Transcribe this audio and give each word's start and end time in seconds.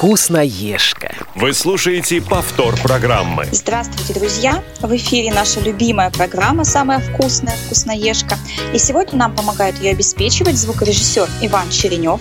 «Вкусноежка». 0.00 1.14
Вы 1.34 1.52
слушаете 1.52 2.22
повтор 2.22 2.74
программы. 2.80 3.46
Здравствуйте, 3.52 4.14
друзья! 4.14 4.64
В 4.80 4.96
эфире 4.96 5.30
наша 5.30 5.60
любимая 5.60 6.08
программа 6.08 6.64
«Самая 6.64 7.00
вкусная 7.00 7.54
вкусноежка». 7.66 8.38
И 8.72 8.78
сегодня 8.78 9.18
нам 9.18 9.36
помогает 9.36 9.78
ее 9.78 9.90
обеспечивать 9.90 10.56
звукорежиссер 10.56 11.28
Иван 11.42 11.68
Черенев, 11.68 12.18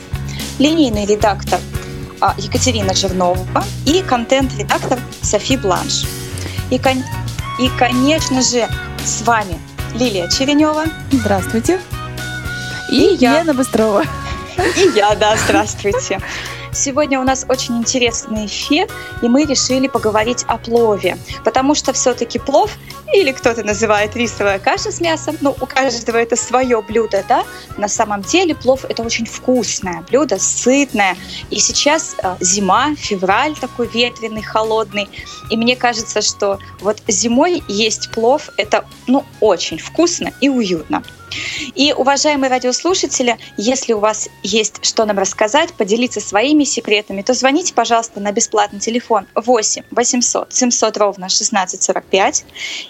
линейный 0.59 1.05
редактор 1.05 1.61
а, 2.19 2.35
Екатерина 2.37 2.93
Жирнова 2.93 3.63
и 3.85 4.03
контент-редактор 4.03 4.99
Софи 5.21 5.55
Бланш. 5.55 6.03
И, 6.71 6.75
и, 6.75 7.69
конечно 7.79 8.41
же, 8.41 8.67
с 9.05 9.21
вами 9.21 9.57
Лилия 9.95 10.27
Черенева. 10.27 10.83
Здравствуйте. 11.11 11.79
И, 12.91 13.13
и 13.13 13.15
я. 13.15 13.39
Лена 13.39 13.53
Быстрова. 13.53 14.03
И 14.75 14.97
я, 14.97 15.15
да, 15.15 15.37
здравствуйте. 15.37 16.19
Сегодня 16.71 17.19
у 17.19 17.23
нас 17.23 17.45
очень 17.49 17.77
интересный 17.77 18.45
эфир, 18.45 18.87
и 19.23 19.27
мы 19.27 19.45
решили 19.45 19.87
поговорить 19.87 20.45
о 20.47 20.57
плове, 20.57 21.17
потому 21.43 21.73
что 21.73 21.93
все-таки 21.93 22.37
плов, 22.37 22.77
или 23.11 23.31
кто-то 23.31 23.63
называет 23.63 24.15
рисовая 24.15 24.59
каша 24.59 24.91
с 24.91 25.01
мясом, 25.01 25.35
ну, 25.41 25.55
у 25.59 25.65
каждого 25.65 26.17
это 26.17 26.35
свое 26.35 26.81
блюдо, 26.81 27.23
да, 27.27 27.43
на 27.77 27.87
самом 27.87 28.21
деле 28.21 28.53
плов 28.53 28.85
это 28.87 29.01
очень 29.01 29.25
вкусное 29.25 30.03
блюдо, 30.09 30.37
сытное, 30.37 31.17
и 31.49 31.59
сейчас 31.59 32.15
э, 32.21 32.35
зима, 32.39 32.93
февраль 32.95 33.55
такой 33.59 33.87
ветреный, 33.87 34.43
холодный, 34.43 35.09
и 35.49 35.57
мне 35.57 35.75
кажется, 35.75 36.21
что 36.21 36.59
вот 36.81 37.01
зимой 37.07 37.63
есть 37.67 38.11
плов, 38.11 38.49
это, 38.57 38.85
ну, 39.07 39.25
очень 39.39 39.79
вкусно 39.79 40.31
и 40.39 40.49
уютно. 40.49 41.03
И, 41.75 41.93
уважаемые 41.93 42.49
радиослушатели, 42.49 43.37
если 43.57 43.93
у 43.93 43.99
вас 43.99 44.29
есть 44.43 44.85
что 44.85 45.05
нам 45.05 45.19
рассказать, 45.19 45.73
поделиться 45.73 46.19
своими 46.19 46.63
секретами, 46.63 47.21
то 47.21 47.33
звоните, 47.33 47.73
пожалуйста, 47.73 48.19
на 48.19 48.31
бесплатный 48.31 48.79
телефон 48.79 49.27
8 49.35 49.83
800 49.91 50.53
700 50.53 50.97
ровно 50.97 51.25
1645 51.27 52.45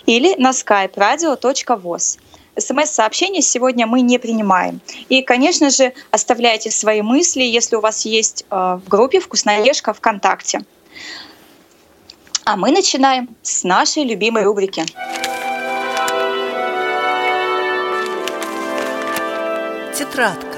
или 0.06 0.36
на 0.36 0.52
skype 0.52 0.94
radio.voz. 0.94 2.20
СМС-сообщения 2.58 3.42
сегодня 3.42 3.88
мы 3.88 4.02
не 4.02 4.18
принимаем. 4.18 4.82
И, 5.08 5.22
конечно 5.22 5.70
же, 5.70 5.94
оставляйте 6.12 6.72
свои 6.72 7.02
мысли, 7.02 7.44
если 7.44 7.76
у 7.76 7.82
вас 7.82 8.06
есть 8.06 8.46
э, 8.50 8.80
в 8.84 8.88
группе 8.88 9.20
«Вкусноежка» 9.20 9.94
ВКонтакте. 9.94 10.62
А 12.44 12.58
мы 12.58 12.72
начинаем 12.72 13.30
с 13.44 13.64
нашей 13.64 14.04
любимой 14.04 14.44
рубрики. 14.44 14.84
Тетрадка. 20.20 20.58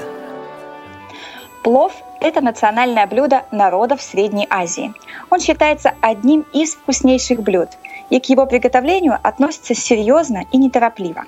Плов– 1.62 1.92
это 2.20 2.40
национальное 2.40 3.06
блюдо 3.06 3.44
народов 3.52 4.02
Средней 4.02 4.44
Азии. 4.50 4.92
Он 5.30 5.38
считается 5.38 5.94
одним 6.00 6.44
из 6.52 6.74
вкуснейших 6.74 7.40
блюд, 7.40 7.68
и 8.10 8.18
к 8.18 8.24
его 8.24 8.44
приготовлению 8.46 9.16
относится 9.22 9.76
серьезно 9.76 10.46
и 10.50 10.58
неторопливо. 10.58 11.26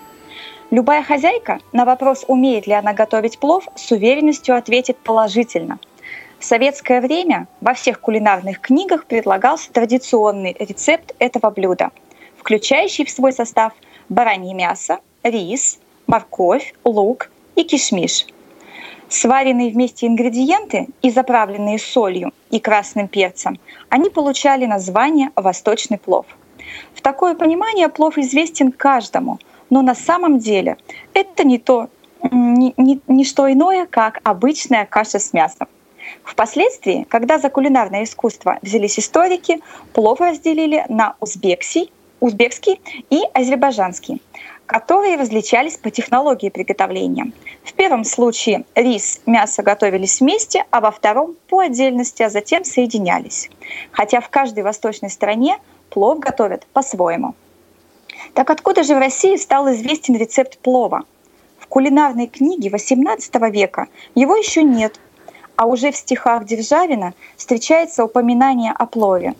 Любая 0.72 1.04
хозяйка 1.04 1.60
на 1.70 1.84
вопрос, 1.84 2.24
умеет 2.26 2.66
ли 2.66 2.72
она 2.72 2.92
готовить 2.92 3.38
плов, 3.38 3.68
с 3.76 3.92
уверенностью 3.92 4.56
ответит 4.56 4.98
положительно. 4.98 5.78
В 6.40 6.44
советское 6.44 7.00
время 7.00 7.46
во 7.60 7.74
всех 7.74 8.00
кулинарных 8.00 8.60
книгах 8.60 9.06
предлагался 9.06 9.72
традиционный 9.72 10.56
рецепт 10.58 11.14
этого 11.20 11.50
блюда, 11.50 11.92
включающий 12.36 13.04
в 13.04 13.10
свой 13.10 13.32
состав 13.32 13.74
баранье 14.08 14.54
мясо, 14.54 14.98
рис, 15.22 15.78
морковь, 16.08 16.74
лук, 16.82 17.30
и 17.56 17.64
кишмиш. 17.64 18.26
Сваренные 19.08 19.70
вместе 19.70 20.06
ингредиенты 20.06 20.88
и 21.02 21.10
заправленные 21.10 21.78
солью 21.78 22.32
и 22.50 22.58
красным 22.58 23.08
перцем, 23.08 23.58
они 23.88 24.10
получали 24.10 24.66
название 24.66 25.30
«восточный 25.36 25.98
плов». 25.98 26.26
В 26.94 27.00
такое 27.02 27.34
понимание 27.34 27.88
плов 27.88 28.18
известен 28.18 28.72
каждому, 28.72 29.38
но 29.70 29.82
на 29.82 29.94
самом 29.94 30.38
деле 30.38 30.76
это 31.12 31.44
не 31.44 31.58
то, 31.58 31.88
не, 32.30 32.74
не, 32.76 33.00
не 33.06 33.24
что 33.24 33.50
иное, 33.52 33.86
как 33.86 34.20
обычная 34.24 34.86
каша 34.86 35.18
с 35.18 35.32
мясом. 35.32 35.68
Впоследствии, 36.22 37.06
когда 37.08 37.38
за 37.38 37.50
кулинарное 37.50 38.04
искусство 38.04 38.58
взялись 38.62 38.98
историки, 38.98 39.60
плов 39.92 40.20
разделили 40.20 40.84
на 40.88 41.16
узбекский, 41.20 41.90
узбекский 42.20 42.80
и 43.10 43.22
азербайджанский 43.32 44.20
которые 44.66 45.16
различались 45.16 45.76
по 45.76 45.90
технологии 45.90 46.48
приготовления. 46.48 47.32
В 47.64 47.74
первом 47.74 48.04
случае 48.04 48.64
рис, 48.74 49.20
мясо 49.26 49.62
готовились 49.62 50.20
вместе, 50.20 50.64
а 50.70 50.80
во 50.80 50.90
втором 50.90 51.36
по 51.48 51.60
отдельности, 51.60 52.22
а 52.22 52.30
затем 52.30 52.64
соединялись. 52.64 53.50
Хотя 53.92 54.20
в 54.20 54.28
каждой 54.30 54.62
восточной 54.62 55.10
стране 55.10 55.58
плов 55.90 56.18
готовят 56.18 56.66
по-своему. 56.72 57.34
Так 58.32 58.50
откуда 58.50 58.82
же 58.82 58.94
в 58.94 58.98
России 58.98 59.36
стал 59.36 59.70
известен 59.72 60.16
рецепт 60.16 60.58
плова? 60.58 61.02
В 61.58 61.66
кулинарной 61.66 62.26
книге 62.26 62.68
XVIII 62.70 63.50
века 63.50 63.88
его 64.14 64.36
еще 64.36 64.62
нет, 64.62 64.98
а 65.56 65.66
уже 65.66 65.92
в 65.92 65.96
стихах 65.96 66.44
Державина 66.44 67.14
встречается 67.36 68.04
упоминание 68.04 68.72
о 68.72 68.86
плове. 68.86 69.34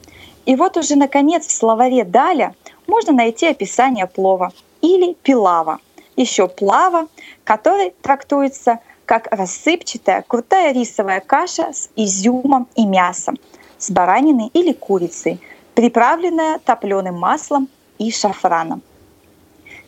И 0.45 0.55
вот 0.57 0.77
уже, 0.77 0.97
наконец, 0.97 1.47
в 1.47 1.53
словаре 1.53 2.05
Даля 2.05 2.55
можно 2.87 3.13
найти 3.13 3.47
описание 3.47 4.07
плова– 4.07 4.53
или 4.85 5.15
пилава. 5.23 5.79
Еще 6.17 6.47
плава, 6.47 7.09
который 7.43 7.95
трактуется 8.03 8.81
как 9.07 9.29
рассыпчатая 9.31 10.23
крутая 10.27 10.73
рисовая 10.73 11.21
каша 11.21 11.73
с 11.73 11.91
изюмом 11.97 12.69
и 12.77 12.87
мясом, 12.87 13.37
с 13.79 13.91
бараниной 13.91 14.51
или 14.53 14.73
курицей, 14.73 15.41
приправленная 15.75 16.59
топленым 16.59 17.19
маслом 17.19 17.69
и 17.99 18.11
шафраном. 18.11 18.83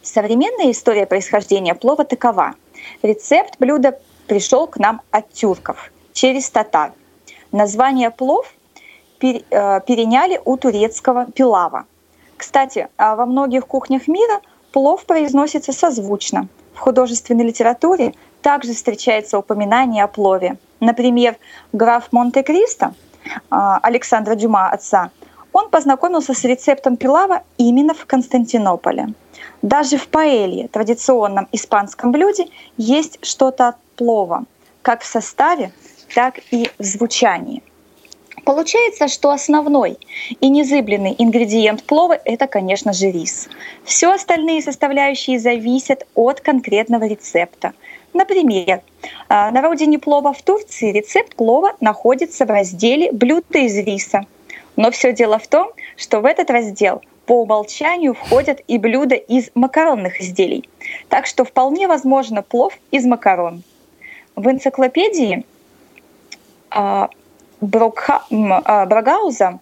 Современная 0.03 0.71
история 0.71 1.07
происхождения 1.07 1.75
плова 1.75 2.05
такова. 2.05 2.55
Рецепт 3.03 3.55
блюда 3.59 3.99
пришел 4.27 4.67
к 4.67 4.79
нам 4.79 5.03
от 5.11 5.31
тюрков 5.33 5.91
через 6.13 6.51
татар. 6.51 6.93
Название 7.53 8.11
плов 8.11 8.53
э, 9.21 9.41
переняли 9.87 10.41
у 10.45 10.57
турецкого 10.57 11.27
пилава. 11.27 11.85
Кстати, 12.37 12.89
а 12.97 13.17
во 13.17 13.27
многих 13.27 13.67
кухнях 13.67 14.09
мира– 14.09 14.41
Плов 14.77 15.07
произносится 15.07 15.73
созвучно. 15.73 16.49
В 16.75 16.81
художественной 16.81 17.47
литературе 17.47 18.13
также 18.43 18.75
встречается 18.75 19.39
упоминание 19.39 20.05
о 20.05 20.07
плове. 20.07 20.59
Например, 20.81 21.39
граф 21.73 22.13
Монте-Кристо, 22.13 22.93
а, 23.49 23.79
Александра 23.79 24.35
Дюма 24.35 24.69
отца, 24.69 25.13
он 25.55 25.71
познакомился 25.71 26.35
с 26.35 26.45
рецептом 26.45 26.99
пилава 26.99 27.45
именно 27.57 27.95
в 27.95 28.05
Константинополе. 28.05 29.15
Даже 29.63 29.97
в 29.97 30.09
паэлье, 30.09 30.69
традиционном 30.69 31.49
испанском 31.53 32.13
блюде, 32.13 32.49
есть 32.77 33.25
что-то 33.25 33.69
от 33.69 33.77
плова, 33.97 34.45
как 34.83 35.01
в 35.01 35.07
составе, 35.07 35.73
так 36.15 36.41
и 36.51 36.71
в 36.79 36.85
звучании. 36.85 37.63
Получается, 38.47 39.09
что 39.09 39.33
основной 39.33 39.99
и 40.41 40.49
незыблемый 40.49 41.17
ингредиент 41.19 41.83
плова– 41.83 42.17
это, 42.25 42.47
конечно 42.47 42.93
же, 42.93 43.11
рис. 43.11 43.49
Все 43.83 44.13
остальные 44.13 44.63
составляющие 44.63 45.41
зависят 45.41 46.07
от 46.15 46.41
конкретного 46.41 47.09
рецепта. 47.09 47.73
Например, 48.13 48.83
а, 49.29 49.51
на 49.51 49.63
родине 49.63 49.99
плова 49.99 50.33
в 50.33 50.41
Турции 50.43 50.93
рецепт 50.93 51.35
плова 51.35 51.73
находится 51.81 52.47
в 52.47 52.51
разделе 52.51 53.11
«Блюда 53.11 53.59
из 53.59 53.77
риса». 53.79 54.27
Но 54.77 54.93
все 54.93 55.13
дело 55.13 55.41
в 55.41 55.49
том, 55.49 55.73
что 55.97 56.21
в 56.21 56.25
этот 56.25 56.49
раздел 56.49 57.03
по 57.27 57.43
умолчанию 57.43 58.15
входят 58.15 58.61
и 58.69 58.79
блюда 58.79 59.17
из 59.17 59.51
макаронных 59.57 60.21
изделий. 60.21 60.69
Так 61.09 61.27
что 61.27 61.45
вполне 61.45 61.89
возможно 61.89 62.45
плов 62.45 62.79
из 62.93 63.07
макарон. 63.07 63.65
В 64.37 64.49
энциклопедии 64.49 65.45
а, 66.71 67.11
А, 67.61 68.87
Брагауза 68.87 69.59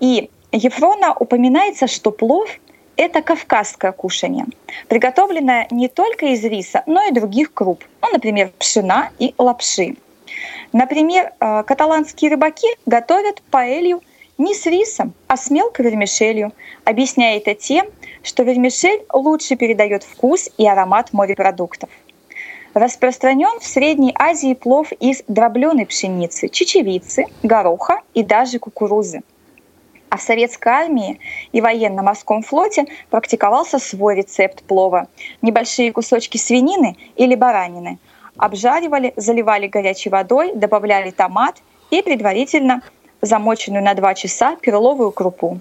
и 0.00 0.30
Ефрона 0.52 1.14
упоминается, 1.14 1.86
что 1.86 2.10
плов– 2.10 2.48
это 2.96 3.20
кавказское 3.20 3.92
кушание, 3.92 4.46
приготовленное 4.88 5.66
не 5.70 5.88
только 5.88 6.26
из 6.26 6.42
риса, 6.44 6.82
но 6.86 7.06
и 7.06 7.12
других 7.12 7.52
круп, 7.52 7.84
ну, 8.00 8.08
например, 8.12 8.52
пшена 8.58 9.10
и 9.18 9.34
лапши. 9.38 9.96
Например, 10.72 11.32
а, 11.40 11.62
каталанские 11.62 12.30
рыбаки 12.30 12.68
готовят 12.86 13.42
паэлью 13.50 14.02
не 14.38 14.54
с 14.54 14.66
рисом, 14.66 15.14
а 15.28 15.36
с 15.36 15.50
мелкой 15.50 15.86
вермишелью, 15.86 16.52
объясняя 16.84 17.36
это 17.38 17.54
тем, 17.54 17.86
что 18.22 18.42
вермишель 18.42 19.04
лучше 19.12 19.56
передает 19.56 20.02
вкус 20.02 20.50
и 20.58 20.66
аромат 20.66 21.12
морепродуктов. 21.12 21.88
Распространен 22.76 23.58
в 23.58 23.64
Средней 23.64 24.14
Азии 24.18 24.52
плов 24.52 24.92
из 25.00 25.22
дробленой 25.28 25.86
пшеницы, 25.86 26.48
чечевицы, 26.48 27.24
гороха 27.42 28.02
и 28.12 28.22
даже 28.22 28.58
кукурузы. 28.58 29.22
А 30.10 30.18
в 30.18 30.20
советской 30.20 30.68
армии 30.68 31.18
и 31.52 31.62
военно-морском 31.62 32.42
флоте 32.42 32.84
практиковался 33.08 33.78
свой 33.78 34.16
рецепт 34.16 34.62
плова. 34.62 35.08
Небольшие 35.40 35.90
кусочки 35.90 36.36
свинины 36.36 36.98
или 37.16 37.34
баранины 37.34 37.98
обжаривали, 38.36 39.14
заливали 39.16 39.68
горячей 39.68 40.10
водой, 40.10 40.52
добавляли 40.54 41.12
томат 41.12 41.62
и 41.90 42.02
предварительно 42.02 42.82
замоченную 43.22 43.82
на 43.82 43.94
2 43.94 44.14
часа 44.16 44.54
перловую 44.56 45.12
крупу. 45.12 45.60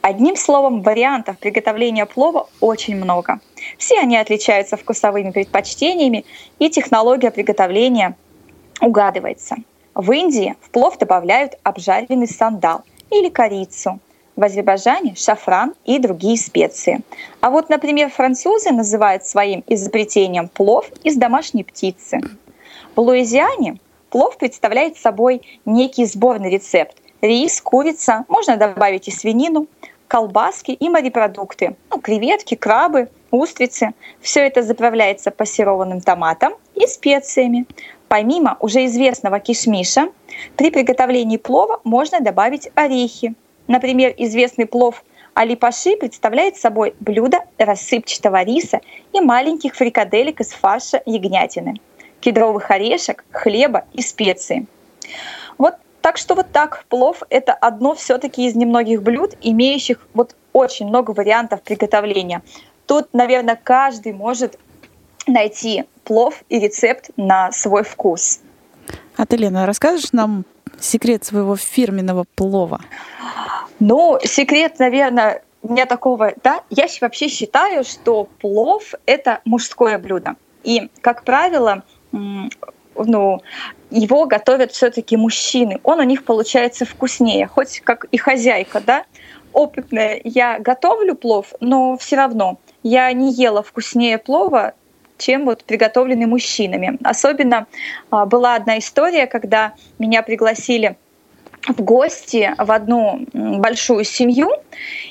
Одним 0.00 0.36
словом, 0.36 0.82
вариантов 0.82 1.38
приготовления 1.38 2.06
плова 2.06 2.48
очень 2.60 2.96
много. 2.96 3.40
Все 3.78 3.98
они 3.98 4.16
отличаются 4.16 4.76
вкусовыми 4.76 5.30
предпочтениями, 5.30 6.24
и 6.58 6.70
технология 6.70 7.30
приготовления 7.30 8.16
угадывается. 8.80 9.56
В 9.94 10.12
Индии 10.12 10.54
в 10.60 10.70
плов 10.70 10.98
добавляют 10.98 11.54
обжаренный 11.62 12.28
сандал 12.28 12.82
или 13.10 13.28
корицу. 13.28 13.98
В 14.36 14.44
Азербайджане– 14.44 15.14
шафран 15.16 15.74
и 15.86 15.98
другие 15.98 16.36
специи. 16.36 17.00
А 17.40 17.48
вот, 17.48 17.70
например, 17.70 18.10
французы 18.10 18.70
называют 18.70 19.24
своим 19.24 19.64
изобретением 19.66 20.48
плов 20.48 20.90
из 21.02 21.16
домашней 21.16 21.64
птицы. 21.64 22.20
В 22.94 23.00
Луизиане 23.00 23.78
плов 24.10 24.36
представляет 24.36 24.98
собой 24.98 25.40
некий 25.64 26.04
сборный 26.04 26.50
рецепт. 26.50 26.98
Рис, 27.22 27.60
курица, 27.60 28.24
можно 28.28 28.56
добавить 28.56 29.08
и 29.08 29.10
свинину, 29.10 29.66
колбаски 30.08 30.70
и 30.70 30.88
морепродукты, 30.88 31.76
ну, 31.90 32.00
креветки, 32.00 32.54
крабы, 32.54 33.08
устрицы. 33.30 33.92
Все 34.20 34.40
это 34.40 34.62
заправляется 34.62 35.30
пассерованным 35.30 36.00
томатом 36.00 36.54
и 36.74 36.86
специями. 36.86 37.66
Помимо 38.08 38.56
уже 38.60 38.84
известного 38.84 39.40
кишмиша, 39.40 40.10
при 40.56 40.70
приготовлении 40.70 41.38
плова 41.38 41.80
можно 41.84 42.20
добавить 42.20 42.68
орехи. 42.74 43.34
Например, 43.66 44.14
известный 44.16 44.66
плов 44.66 45.02
алипаши 45.34 45.96
представляет 45.96 46.56
собой 46.56 46.94
блюдо 47.00 47.40
рассыпчатого 47.58 48.42
риса 48.44 48.80
и 49.12 49.20
маленьких 49.20 49.74
фрикаделек 49.74 50.40
из 50.40 50.52
фарша 50.52 51.02
ягнятины, 51.04 51.80
кедровых 52.20 52.70
орешек, 52.70 53.24
хлеба 53.32 53.86
и 53.92 54.02
специй. 54.02 54.66
Вот 55.58 55.74
так 56.06 56.18
что 56.18 56.36
вот 56.36 56.52
так, 56.52 56.84
плов– 56.88 57.24
это 57.30 57.52
одно 57.52 57.96
все-таки 57.96 58.46
из 58.46 58.54
немногих 58.54 59.02
блюд, 59.02 59.32
имеющих 59.42 59.98
вот 60.14 60.36
очень 60.52 60.86
много 60.86 61.10
вариантов 61.10 61.62
приготовления. 61.62 62.42
Тут, 62.86 63.08
наверное, 63.12 63.58
каждый 63.60 64.12
может 64.12 64.56
найти 65.26 65.82
плов 66.04 66.44
и 66.48 66.60
рецепт 66.60 67.10
на 67.16 67.50
свой 67.50 67.82
вкус. 67.82 68.38
А 69.16 69.26
ты, 69.26 69.36
Лена, 69.36 69.66
расскажешь 69.66 70.12
нам 70.12 70.44
секрет 70.78 71.24
своего 71.24 71.56
фирменного 71.56 72.24
плова? 72.36 72.80
Ну, 73.80 74.20
секрет, 74.22 74.78
наверное, 74.78 75.42
у 75.62 75.72
меня 75.72 75.86
такого, 75.86 76.34
да, 76.44 76.60
я 76.70 76.86
вообще 77.00 77.26
считаю, 77.26 77.82
что 77.82 78.28
плов– 78.40 78.94
это 79.06 79.40
мужское 79.44 79.98
блюдо. 79.98 80.36
И, 80.62 80.88
как 81.00 81.24
правило, 81.24 81.82
ну, 83.04 83.42
его 83.90 84.26
готовят 84.26 84.72
все-таки 84.72 85.16
мужчины. 85.16 85.80
Он 85.82 86.00
у 86.00 86.04
них 86.04 86.24
получается 86.24 86.84
вкуснее, 86.84 87.46
хоть 87.46 87.80
как 87.80 88.04
и 88.04 88.16
хозяйка, 88.16 88.80
да, 88.80 89.04
опытная. 89.52 90.20
Я 90.24 90.58
готовлю 90.58 91.14
плов, 91.14 91.54
но 91.60 91.96
все 91.96 92.16
равно 92.16 92.58
я 92.82 93.12
не 93.12 93.32
ела 93.32 93.62
вкуснее 93.62 94.18
плова, 94.18 94.74
чем 95.18 95.44
вот 95.44 95.64
приготовленный 95.64 96.26
мужчинами. 96.26 96.98
Особенно 97.02 97.66
а, 98.10 98.26
была 98.26 98.54
одна 98.54 98.78
история, 98.78 99.26
когда 99.26 99.72
меня 99.98 100.22
пригласили 100.22 100.96
в 101.66 101.82
гости 101.82 102.54
в 102.58 102.70
одну 102.70 103.26
большую 103.32 104.04
семью, 104.04 104.50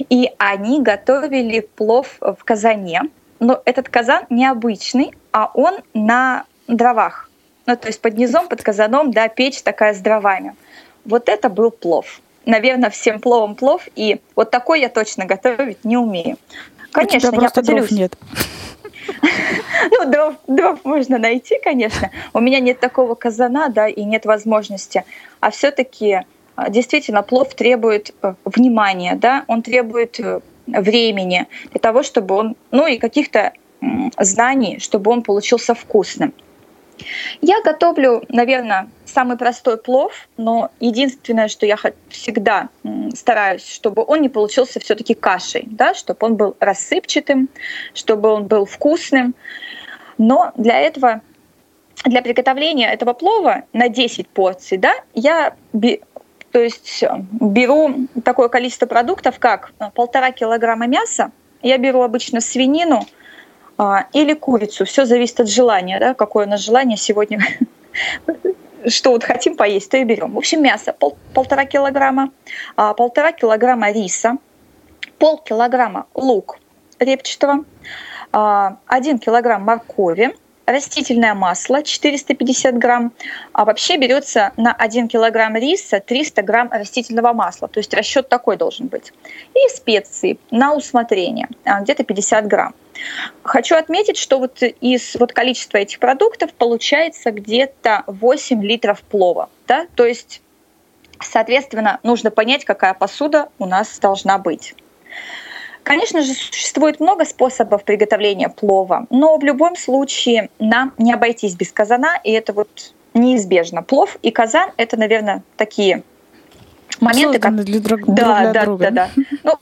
и 0.10 0.30
они 0.38 0.82
готовили 0.82 1.62
плов 1.62 2.18
в 2.22 2.38
казане. 2.44 3.02
Но 3.40 3.62
этот 3.66 3.90
казан 3.90 4.26
необычный, 4.30 5.14
а 5.32 5.52
он 5.54 5.80
на 5.94 6.46
дровах. 6.68 7.25
Ну, 7.66 7.76
то 7.76 7.88
есть 7.88 8.02
под 8.02 8.18
низом, 8.18 8.48
под 8.48 8.62
казаном, 8.62 9.12
да, 9.12 9.28
печь 9.28 9.62
такая 9.62 9.94
с 9.94 10.00
дровами. 10.00 10.56
Вот 11.04 11.30
это 11.30 11.50
был 11.50 11.72
плов. 11.72 12.22
Наверное, 12.46 12.90
всем 12.92 13.20
пловом 13.20 13.56
плов, 13.56 13.88
и 13.96 14.22
вот 14.36 14.52
такой 14.52 14.82
я 14.82 14.90
точно 14.90 15.26
готовить 15.26 15.84
не 15.84 15.98
умею. 15.98 16.38
Конечно, 16.92 17.32
я 17.42 17.50
поделюсь. 17.50 17.90
Дров 17.90 17.92
нет. 17.92 18.18
Ну, 19.92 20.10
дров, 20.10 20.36
дров 20.48 20.80
можно 20.84 21.20
найти, 21.20 21.60
конечно. 21.64 22.10
У 22.34 22.40
меня 22.40 22.60
нет 22.60 22.80
такого 22.80 23.14
казана, 23.14 23.70
да, 23.70 23.88
и 23.88 24.04
нет 24.04 24.26
возможности. 24.26 25.06
А 25.42 25.52
все-таки 25.52 26.22
а, 26.56 26.70
действительно 26.70 27.22
плов 27.22 27.54
требует 27.54 28.16
э, 28.24 28.34
внимания, 28.46 29.16
да, 29.16 29.44
он 29.48 29.62
требует 29.62 30.20
э, 30.20 30.40
времени 30.66 31.46
для 31.72 31.80
того, 31.80 32.02
чтобы 32.02 32.36
он, 32.36 32.56
ну 32.72 32.88
и 32.88 32.98
каких-то 32.98 33.54
знаний, 34.18 34.80
чтобы 34.80 35.12
он 35.12 35.22
получился 35.22 35.76
вкусным. 35.76 36.34
Я 37.42 37.62
готовлю, 37.62 38.24
наверное, 38.30 38.90
самый 39.06 39.38
простой 39.38 39.78
плов, 39.78 40.28
но 40.38 40.72
единственное, 40.80 41.48
что 41.48 41.66
я 41.66 41.78
всегда 42.10 42.70
стараюсь, 43.14 43.68
чтобы 43.68 44.04
он 44.06 44.22
не 44.22 44.30
получился 44.30 44.80
все-таки 44.80 45.14
кашей, 45.14 45.64
да, 45.66 45.94
чтобы 45.94 46.18
он 46.22 46.36
был 46.36 46.56
рассыпчатым, 46.60 47.50
чтобы 47.94 48.30
он 48.30 48.46
был 48.46 48.66
вкусным. 48.66 49.36
Но 50.18 50.52
для 50.56 50.80
этого, 50.80 51.22
для 52.06 52.22
приготовления 52.22 52.92
этого 52.92 53.14
плова 53.14 53.64
на 53.74 53.90
10 53.90 54.28
порций, 54.28 54.78
да, 54.78 54.94
я 55.14 55.56
то 56.52 56.60
есть 56.60 57.04
беру 57.32 58.08
такое 58.24 58.48
количество 58.48 58.86
продуктов, 58.86 59.40
как 59.40 59.74
полтора 59.94 60.32
килограмма 60.32 60.88
мяса, 60.88 61.32
я 61.62 61.78
беру 61.78 62.02
обычно 62.02 62.40
свинину, 62.40 63.06
или 64.14 64.34
курицу. 64.34 64.86
Все 64.86 65.06
зависит 65.06 65.40
от 65.40 65.50
желания, 65.50 66.00
да, 66.00 66.14
какое 66.14 66.46
у 66.46 66.50
нас 66.50 66.62
желание 66.62 66.98
сегодня, 66.98 67.40
что 68.88 69.12
вот 69.12 69.24
хотим 69.24 69.56
поесть, 69.58 69.90
то 69.92 69.98
и 69.98 70.04
берем. 70.04 70.34
В 70.34 70.38
общем, 70.38 70.62
мясо 70.62 70.94
пол, 70.94 71.18
полтора 71.34 71.66
килограмма, 71.66 72.32
а, 72.76 72.94
полтора 72.94 73.32
килограмма 73.32 73.92
риса, 73.92 74.38
полкилограмма 75.20 76.08
лук 76.14 76.58
репчатого, 77.00 77.66
а, 78.32 78.78
один 78.86 79.20
килограмм 79.20 79.64
моркови, 79.64 80.36
растительное 80.66 81.34
масло 81.34 81.84
450 81.84 82.78
грамм, 82.78 83.14
а 83.54 83.66
вообще 83.66 83.98
берется 83.98 84.52
на 84.58 84.74
1 84.74 85.08
килограмм 85.08 85.56
риса 85.56 86.00
300 86.00 86.42
грамм 86.42 86.70
растительного 86.72 87.34
масла, 87.34 87.68
то 87.68 87.80
есть 87.80 87.94
расчет 87.94 88.30
такой 88.30 88.58
должен 88.58 88.88
быть. 88.88 89.14
И 89.54 89.70
специи 89.70 90.40
на 90.52 90.74
усмотрение, 90.74 91.50
а, 91.66 91.82
где-то 91.82 92.04
50 92.04 92.48
грамм. 92.48 92.74
Хочу 93.44 93.76
отметить, 93.76 94.18
что 94.18 94.40
вот 94.40 94.62
из 94.62 95.16
вот 95.16 95.34
количества 95.34 95.78
этих 95.78 96.00
продуктов 96.00 96.54
получается 96.54 97.32
где-то 97.32 98.04
8 98.08 98.64
литров 98.64 99.02
плова. 99.02 99.50
Да? 99.68 99.88
То 99.96 100.06
есть, 100.06 100.42
соответственно, 101.20 102.00
нужно 102.04 102.32
понять, 102.32 102.66
какая 102.66 102.94
посуда 102.94 103.50
у 103.60 103.66
нас 103.66 104.00
должна 104.00 104.38
быть. 104.38 104.76
Конечно 105.84 106.24
же, 106.24 106.34
существует 106.34 107.00
много 107.00 107.26
способов 107.26 107.84
приготовления 107.84 108.50
плова, 108.50 109.06
но 109.12 109.38
в 109.38 109.44
любом 109.44 109.76
случае 109.76 110.50
нам 110.58 110.94
не 110.98 111.14
обойтись 111.14 111.54
без 111.54 111.72
казана, 111.72 112.20
и 112.24 112.32
это 112.32 112.54
вот 112.54 112.94
неизбежно. 113.14 113.84
Плов 113.84 114.18
и 114.24 114.32
казан— 114.32 114.72
это, 114.78 114.98
наверное, 114.98 115.44
такие 115.58 116.02
моменты, 117.00 117.38
как... 117.38 117.56
для 117.64 117.80
друг, 117.80 118.02
да, 118.08 118.14
друг 118.14 118.40
для 118.40 118.52
да, 118.52 118.66
друга. 118.66 118.92
Да, 118.92 119.10
да, 119.16 119.24
Ну, 119.44 119.54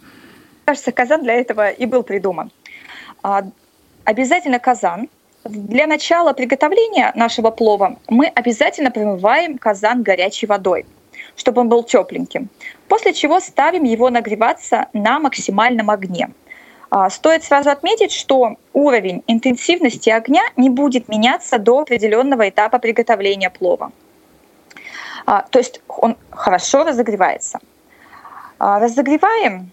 кажется, 0.63 0.93
казан 0.93 1.23
для 1.23 1.33
этого 1.33 1.69
и 1.69 1.85
был 1.85 2.03
придуман. 2.03 2.51
А, 3.23 3.43
обязательно 4.03 4.59
казан. 4.59 5.09
Для 5.45 5.87
начала 5.87 6.33
приготовления 6.33 7.11
нашего 7.15 7.49
плова 7.49 7.97
мы 8.07 8.27
обязательно 8.27 8.91
промываем 8.91 9.57
казан 9.57 10.03
горячей 10.03 10.45
водой 10.45 10.85
чтобы 11.35 11.61
он 11.61 11.69
был 11.69 11.83
тепленьким. 11.83 12.49
После 12.87 13.13
чего 13.13 13.39
ставим 13.39 13.83
его 13.83 14.09
нагреваться 14.09 14.87
на 14.93 15.19
максимальном 15.19 15.89
огне. 15.89 16.29
А, 16.89 17.09
стоит 17.09 17.43
сразу 17.43 17.71
отметить, 17.71 18.11
что 18.11 18.57
уровень 18.73 19.23
интенсивности 19.27 20.09
огня 20.09 20.43
не 20.57 20.69
будет 20.69 21.07
меняться 21.07 21.57
до 21.57 21.79
определенного 21.79 22.49
этапа 22.49 22.77
приготовления 22.77 23.49
плова. 23.49 23.91
А, 25.25 25.41
то 25.49 25.59
есть 25.59 25.81
он 25.87 26.17
хорошо 26.29 26.83
разогревается. 26.83 27.59
Разогреваем 28.59 29.71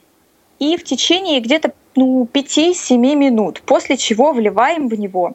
и 0.58 0.76
в 0.76 0.84
течение 0.84 1.40
где-то 1.40 1.72
ну, 1.96 2.28
5-7 2.32 2.96
минут, 2.96 3.62
после 3.62 3.96
чего 3.96 4.32
вливаем 4.32 4.88
в 4.88 4.94
него 4.94 5.34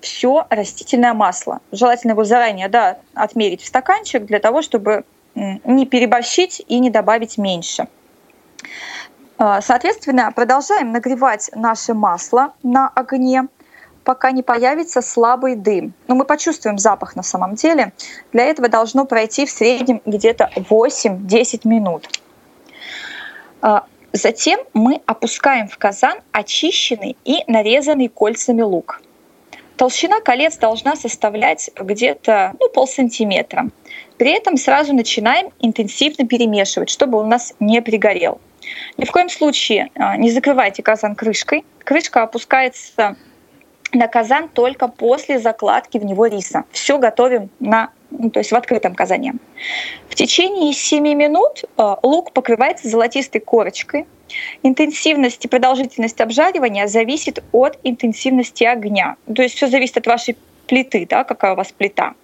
все 0.00 0.46
растительное 0.48 1.12
масло. 1.12 1.60
Желательно 1.70 2.12
его 2.12 2.24
заранее 2.24 2.68
да, 2.68 2.98
отмерить 3.14 3.60
в 3.60 3.66
стаканчик 3.66 4.24
для 4.24 4.38
того, 4.38 4.62
чтобы 4.62 5.04
не 5.34 5.84
переборщить 5.84 6.62
и 6.66 6.78
не 6.78 6.88
добавить 6.88 7.36
меньше. 7.36 7.86
А, 9.36 9.60
соответственно, 9.60 10.32
продолжаем 10.34 10.92
нагревать 10.92 11.50
наше 11.54 11.92
масло 11.92 12.54
на 12.62 12.88
огне, 12.88 13.48
пока 14.02 14.30
не 14.30 14.42
появится 14.42 15.02
слабый 15.02 15.56
дым. 15.56 15.92
Но 16.08 16.14
мы 16.14 16.24
почувствуем 16.24 16.78
запах 16.78 17.16
на 17.16 17.22
самом 17.22 17.54
деле. 17.54 17.92
Для 18.32 18.44
этого 18.44 18.70
должно 18.70 19.04
пройти 19.04 19.44
в 19.44 19.50
среднем 19.50 20.00
где-то 20.06 20.50
8-10 20.54 21.68
минут. 21.68 22.08
Затем 24.16 24.60
мы 24.72 25.02
опускаем 25.04 25.68
в 25.68 25.76
казан 25.76 26.20
очищенный 26.32 27.18
и 27.26 27.44
нарезанный 27.48 28.08
кольцами 28.08 28.62
лук. 28.62 29.02
толщина 29.76 30.22
колец 30.22 30.56
должна 30.56 30.96
составлять 30.96 31.70
где-то 31.78 32.54
ну, 32.58 32.70
полсантиметра. 32.70 33.68
При 34.16 34.30
этом 34.30 34.56
сразу 34.56 34.94
начинаем 34.94 35.50
интенсивно 35.60 36.26
перемешивать, 36.26 36.88
чтобы 36.88 37.20
у 37.20 37.26
нас 37.26 37.52
не 37.60 37.82
пригорел. 37.82 38.40
Ни 38.96 39.04
в 39.04 39.12
коем 39.12 39.28
случае 39.28 39.90
а, 39.94 40.16
не 40.16 40.30
закрывайте 40.30 40.82
казан 40.82 41.14
крышкой. 41.14 41.66
Крышка 41.80 42.22
опускается 42.22 43.16
на 43.92 44.08
казан 44.08 44.48
только 44.48 44.88
после 44.88 45.38
закладки 45.38 45.98
в 45.98 46.06
него 46.06 46.24
риса. 46.24 46.64
Все 46.70 46.96
готовим 46.96 47.50
на, 47.60 47.90
ну, 48.10 48.30
то 48.30 48.40
есть 48.40 48.52
в 48.52 48.56
открытом 48.56 48.94
казане. 48.94 49.34
В 50.08 50.14
течение 50.14 50.72
7 50.72 51.02
минут 51.14 51.64
а, 51.76 51.98
лук 52.02 52.32
покрывается 52.32 52.88
золотистой 52.88 53.40
корочкой. 53.40 54.06
Интенсивность 54.62 55.44
и 55.44 55.48
продолжительность 55.48 56.20
обжаривания 56.20 56.86
зависит 56.86 57.42
от 57.52 57.78
интенсивности 57.84 58.64
огня. 58.64 59.16
То 59.32 59.42
есть 59.42 59.54
все 59.54 59.68
зависит 59.68 59.98
от 59.98 60.06
вашей 60.06 60.36
плиты, 60.66 61.06
да, 61.08 61.24
какая 61.24 61.52
у 61.52 61.56
вас 61.56 61.72
плита. 61.72 62.14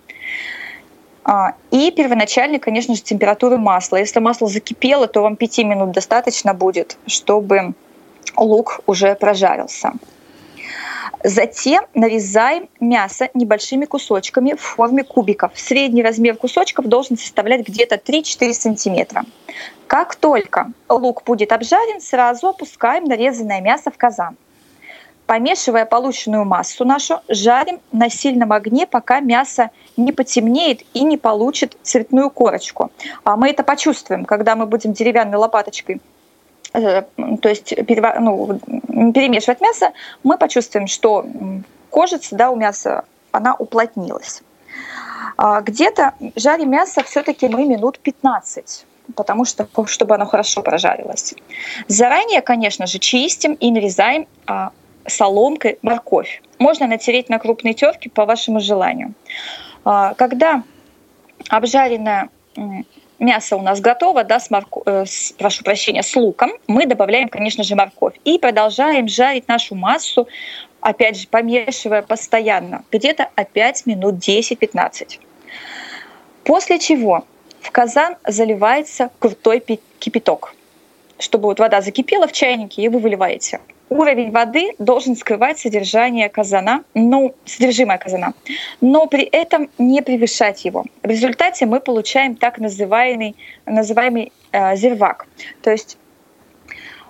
А, 1.25 1.55
и 1.71 1.91
первоначальной, 1.91 2.59
конечно 2.59 2.95
же, 2.95 3.03
температуры 3.03 3.57
масла. 3.59 3.97
Если 3.97 4.19
масло 4.19 4.49
закипело, 4.49 5.07
то 5.07 5.23
вам 5.23 5.37
5 5.37 5.59
минут 5.59 5.93
достаточно 5.93 6.55
будет, 6.55 6.97
чтобы 7.07 7.75
лук 8.37 8.81
уже 8.87 9.15
прожарился. 9.15 9.93
Затем 11.25 11.85
нарезаем 11.94 12.68
мясо 12.80 13.28
небольшими 13.35 13.85
кусочками 13.85 14.54
в 14.54 14.61
форме 14.61 15.04
кубиков. 15.04 15.52
Средний 15.54 16.02
размер 16.02 16.37
кусочков 16.37 16.87
должен 16.87 17.16
составлять 17.16 17.66
где-то 17.66 17.97
3-4 17.97 18.52
сантиметра. 18.52 19.25
Как 19.87 20.14
только 20.16 20.73
лук 20.88 21.23
будет 21.25 21.52
обжарен, 21.52 22.00
сразу 22.00 22.49
опускаем 22.49 23.04
нарезанное 23.04 23.61
мясо 23.61 23.90
в 23.90 23.97
казан. 23.97 24.37
Помешивая 25.26 25.87
полученную 25.87 26.44
массу 26.44 26.85
нашу, 26.85 27.21
жарим 27.28 27.80
на 27.92 28.11
сильном 28.11 28.52
огне, 28.52 28.87
пока 28.87 29.21
мясо 29.21 29.71
не 29.97 30.12
потемнеет 30.12 30.82
и 30.94 31.04
не 31.04 31.16
получит 31.16 31.76
цветную 31.82 32.28
корочку. 32.28 32.90
А 33.25 33.37
мы 33.37 33.50
это 33.50 33.62
почувствуем, 33.62 34.25
когда 34.25 34.56
мы 34.56 34.66
будем 34.66 34.92
деревянной 34.92 35.38
лопаточкой 35.38 36.00
то 36.73 37.49
есть 37.49 37.75
ну, 37.76 38.61
перемешивать 39.12 39.61
мясо, 39.61 39.93
мы 40.23 40.38
почувствуем, 40.38 40.87
что 40.87 41.26
кожица 41.91 42.37
да, 42.37 42.50
у 42.50 42.57
мяса 42.57 43.05
она 43.31 43.55
уплотнилась. 43.55 44.43
А 45.37 45.61
где-то 45.61 46.14
жарим 46.37 46.71
мясо 46.71 47.02
все-таки 47.02 47.49
мы 47.49 47.64
минут 47.64 47.99
15 47.99 48.87
потому 49.17 49.45
что 49.45 49.69
чтобы 49.87 50.14
оно 50.14 50.26
хорошо 50.26 50.62
прожарилось. 50.62 51.35
Заранее, 51.88 52.41
конечно 52.41 52.87
же, 52.87 52.99
чистим 52.99 53.55
и 53.55 53.71
нарезаем 53.71 54.26
а, 54.47 54.71
соломкой 55.07 55.79
морковь. 55.83 56.41
Можно 56.59 56.87
натереть 56.87 57.29
на 57.29 57.38
крупной 57.38 57.75
терке 57.75 58.09
по 58.11 58.25
вашему 58.25 58.61
желанию. 58.61 59.12
А, 59.85 60.14
когда 60.14 60.62
обжаренное 61.49 62.31
мясо 63.23 63.57
у 63.57 63.62
нас 63.62 63.81
готово, 63.81 64.25
да, 64.25 64.38
с 64.38 64.50
морко... 64.50 64.83
э, 64.85 65.05
с, 65.07 65.33
прошу 65.33 65.64
прощения, 65.64 66.02
с 66.02 66.14
луком, 66.14 66.52
мы 66.67 66.87
добавляем, 66.87 67.29
конечно 67.29 67.64
же, 67.64 67.75
морковь 67.75 68.14
и 68.25 68.38
продолжаем 68.38 69.09
жарить 69.09 69.49
нашу 69.49 69.75
массу, 69.75 70.29
опять 70.81 71.17
же, 71.17 71.29
помешивая 71.29 72.02
постоянно, 72.02 72.85
где-то 72.91 73.29
опять 73.35 73.87
минут 73.87 74.17
10-15. 74.17 75.21
После 76.45 76.79
чего 76.79 77.25
в 77.61 77.71
казан 77.71 78.17
заливается 78.26 79.11
крутой 79.19 79.62
кипяток, 79.99 80.55
чтобы 81.19 81.45
вот 81.45 81.61
вода 81.61 81.81
закипела 81.81 82.26
в 82.26 82.33
чайнике, 82.33 82.83
и 82.83 82.88
вы 82.88 82.99
выливаете 82.99 83.61
уровень 83.93 84.31
воды 84.31 84.73
должен 84.79 85.17
скрывать 85.17 85.59
содержание 85.59 86.29
казана, 86.29 86.85
ну, 86.95 87.35
содержимое 87.45 87.99
казана, 87.99 88.33
но 88.81 89.07
при 89.07 89.25
этом 89.25 89.69
не 89.79 90.03
превышать 90.03 90.65
его. 90.65 90.85
В 91.03 91.07
результате 91.07 91.67
мы 91.67 91.81
получаем 91.81 92.37
так 92.37 92.59
называемый, 92.59 93.37
называемый 93.67 94.33
э, 94.53 94.77
зервак. 94.77 95.27
То 95.63 95.71
есть 95.71 95.99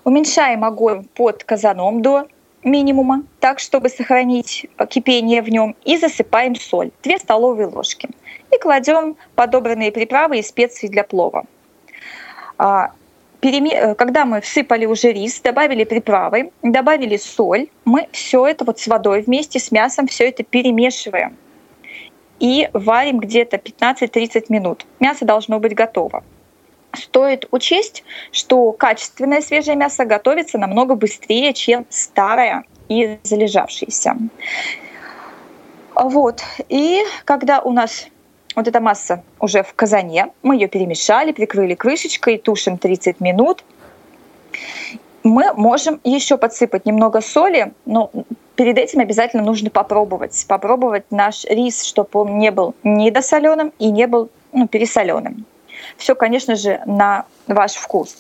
уменьшаем 0.05 0.65
огонь 0.65 1.05
под 1.15 1.45
казаном 1.45 2.03
до 2.03 2.27
минимума, 2.65 3.25
так, 3.41 3.59
чтобы 3.59 3.89
сохранить 3.89 4.67
кипение 4.89 5.43
в 5.43 5.49
нем, 5.49 5.75
и 5.85 5.97
засыпаем 5.97 6.55
соль, 6.55 6.91
2 7.03 7.19
столовые 7.19 7.67
ложки. 7.67 8.09
И 8.53 8.59
кладем 8.59 9.17
подобранные 9.35 9.91
приправы 9.91 10.39
и 10.39 10.43
специи 10.43 10.89
для 10.89 11.05
плова. 11.05 11.45
А, 13.43 13.49
Э, 13.49 13.95
когда 13.95 14.25
мы 14.25 14.41
всыпали 14.41 14.87
уже 14.87 15.13
рис, 15.13 15.41
добавили 15.41 15.85
приправы, 15.85 16.53
добавили 16.63 17.17
соль, 17.17 17.69
мы 17.85 18.09
все 18.13 18.47
это 18.47 18.65
вот 18.65 18.79
с 18.79 18.87
водой 18.87 19.23
вместе 19.23 19.59
с 19.59 19.73
мясом 19.73 20.07
все 20.07 20.29
это 20.29 20.45
перемешиваем 20.45 21.37
и 22.39 22.69
варим 22.73 23.19
где-то 23.19 23.57
15-30 23.57 24.47
минут. 24.49 24.87
Мясо 25.01 25.25
должно 25.25 25.59
быть 25.59 25.75
готово. 25.75 26.25
Стоит 26.93 27.47
учесть, 27.51 28.05
что 28.33 28.73
качественное 28.73 29.41
свежее 29.41 29.77
мясо 29.77 30.05
готовится 30.05 30.59
намного 30.59 30.95
быстрее, 30.95 31.53
чем 31.53 31.87
старое 31.89 32.65
и 32.89 33.19
залежавшееся. 33.23 34.17
Вот. 35.95 36.43
И 36.69 37.03
когда 37.25 37.61
у 37.61 37.73
нас 37.73 38.07
вот 38.55 38.69
эта 38.69 38.81
масса 38.81 39.23
уже 39.41 39.63
в 39.63 39.75
казане. 39.75 40.29
Мы 40.43 40.57
ее 40.57 40.69
перемешали, 40.69 41.33
прикрыли 41.33 41.75
крышечкой, 41.75 42.39
тушим 42.39 42.79
30 42.79 43.21
минут. 43.21 43.65
Мы 45.23 45.53
можем 45.55 46.01
еще 46.05 46.37
подсыпать 46.37 46.85
немного 46.85 47.21
соли, 47.21 47.73
но 47.87 48.11
перед 48.57 48.79
этим 48.79 49.01
обязательно 49.01 49.43
нужно 49.43 49.71
попробовать. 49.71 50.45
Попробовать 50.49 51.05
наш 51.11 51.45
рис, 51.45 51.83
чтобы 51.83 52.09
он 52.13 52.39
не 52.39 52.51
был 52.51 52.75
недосоленым 52.83 53.73
и 53.79 53.91
не 53.91 54.07
был 54.07 54.31
ну, 54.53 54.67
пересоленым. 54.67 55.47
Все, 55.97 56.15
конечно 56.15 56.57
же, 56.57 56.81
на 56.87 57.25
ваш 57.47 57.73
вкус. 57.73 58.17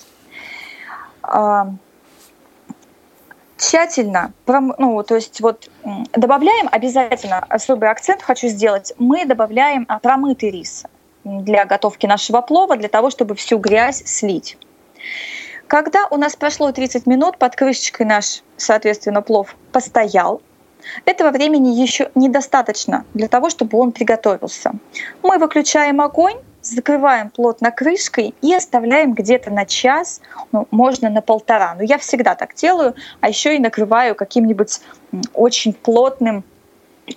Тщательно, 3.62 4.32
ну, 4.48 5.04
то 5.04 5.14
есть 5.14 5.40
вот 5.40 5.70
добавляем 6.14 6.68
обязательно, 6.72 7.38
особый 7.48 7.90
акцент 7.90 8.20
хочу 8.20 8.48
сделать, 8.48 8.92
мы 8.98 9.24
добавляем 9.24 9.86
а, 9.88 10.00
промытый 10.00 10.50
рис 10.50 10.82
для 11.22 11.64
готовки 11.64 12.06
нашего 12.06 12.40
плова, 12.40 12.76
для 12.76 12.88
того, 12.88 13.10
чтобы 13.10 13.36
всю 13.36 13.58
грязь 13.58 14.02
слить. 14.04 14.58
Когда 15.68 16.08
у 16.10 16.16
нас 16.16 16.34
прошло 16.34 16.72
30 16.72 17.06
минут, 17.06 17.38
под 17.38 17.54
крышечкой 17.54 18.04
наш, 18.04 18.42
соответственно, 18.56 19.22
плов 19.22 19.54
постоял, 19.70 20.42
этого 21.04 21.30
времени 21.30 21.68
еще 21.68 22.10
недостаточно 22.16 23.04
для 23.14 23.28
того, 23.28 23.48
чтобы 23.48 23.78
он 23.78 23.92
приготовился. 23.92 24.72
Мы 25.22 25.38
выключаем 25.38 26.00
огонь, 26.00 26.40
закрываем 26.72 27.30
плотно 27.30 27.70
крышкой 27.70 28.34
и 28.42 28.54
оставляем 28.54 29.14
где-то 29.14 29.50
на 29.50 29.64
час, 29.66 30.20
ну, 30.50 30.66
можно 30.70 31.10
на 31.10 31.22
полтора. 31.22 31.74
Но 31.74 31.82
я 31.82 31.98
всегда 31.98 32.34
так 32.34 32.54
делаю, 32.54 32.94
а 33.20 33.28
еще 33.28 33.56
и 33.56 33.58
накрываю 33.58 34.14
каким-нибудь 34.14 34.80
очень 35.34 35.72
плотным 35.72 36.44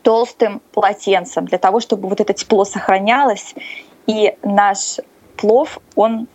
толстым 0.01 0.61
полотенцем 0.73 1.45
для 1.45 1.57
того, 1.57 1.79
чтобы 1.79 2.09
вот 2.09 2.19
это 2.19 2.33
тепло 2.33 2.65
сохранялось 2.65 3.55
и 4.07 4.35
наш 4.43 4.99
плов, 5.37 5.79
он 5.95 6.27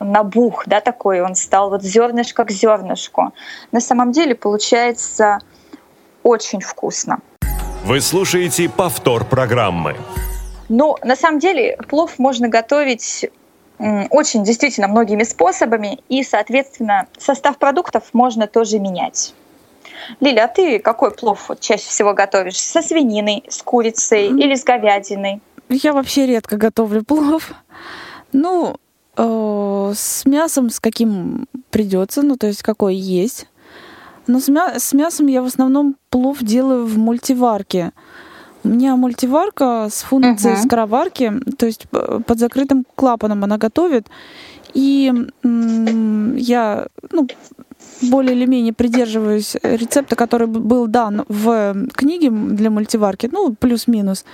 набух, 0.00 0.64
да, 0.66 0.80
такой, 0.80 1.20
он 1.20 1.34
стал 1.34 1.70
вот 1.70 1.82
зернышко 1.82 2.44
к 2.44 2.50
зернышку. 2.50 3.32
На 3.70 3.80
самом 3.80 4.12
деле 4.12 4.34
получается 4.34 5.38
очень 6.22 6.60
вкусно. 6.60 7.20
Вы 7.84 8.00
слушаете 8.00 8.68
повтор 8.68 9.24
программы. 9.24 9.96
Но 10.72 10.96
на 11.04 11.16
самом 11.16 11.38
деле 11.38 11.76
плов 11.86 12.18
можно 12.18 12.48
готовить 12.48 13.28
очень 13.78 14.42
действительно 14.42 14.88
многими 14.88 15.22
способами, 15.22 15.98
и, 16.08 16.22
соответственно, 16.22 17.08
состав 17.18 17.58
продуктов 17.58 18.04
можно 18.14 18.46
тоже 18.46 18.78
менять. 18.78 19.34
Лиля, 20.20 20.44
а 20.44 20.48
ты 20.48 20.78
какой 20.78 21.10
плов 21.10 21.50
вот 21.50 21.60
чаще 21.60 21.84
всего 21.84 22.14
готовишь? 22.14 22.58
Со 22.58 22.80
свининой, 22.80 23.44
с 23.48 23.60
курицей 23.60 24.30
mm. 24.30 24.40
или 24.40 24.54
с 24.54 24.64
говядиной? 24.64 25.42
Я 25.68 25.92
вообще 25.92 26.24
редко 26.24 26.56
готовлю 26.56 27.04
плов. 27.04 27.52
Ну, 28.32 28.76
э, 29.18 29.92
с 29.94 30.24
мясом, 30.24 30.70
с 30.70 30.80
каким 30.80 31.48
придется, 31.70 32.22
ну, 32.22 32.36
то 32.36 32.46
есть 32.46 32.62
какой 32.62 32.94
есть. 32.94 33.46
Но 34.26 34.40
с, 34.40 34.48
мя- 34.48 34.78
с 34.78 34.94
мясом 34.94 35.26
я 35.26 35.42
в 35.42 35.46
основном 35.46 35.96
плов 36.08 36.38
делаю 36.40 36.86
в 36.86 36.96
мультиварке. 36.96 37.92
У 38.64 38.68
меня 38.68 38.96
мультиварка 38.96 39.88
с 39.90 40.02
функцией 40.02 40.54
uh-huh. 40.54 40.64
скороварки, 40.64 41.32
то 41.58 41.66
есть 41.66 41.86
э, 41.92 42.20
под 42.26 42.38
закрытым 42.38 42.84
клапаном 42.94 43.44
она 43.44 43.58
готовит. 43.58 44.06
И 44.74 45.12
я 45.42 46.86
ну, 47.10 47.26
более 48.02 48.34
или 48.34 48.46
менее 48.46 48.72
придерживаюсь 48.72 49.56
рецепта, 49.62 50.16
который 50.16 50.46
был 50.46 50.86
дан 50.86 51.24
в 51.28 51.74
книге 51.94 52.30
для 52.30 52.70
мультиварки, 52.70 53.28
ну, 53.32 53.54
плюс-минус. 53.54 54.24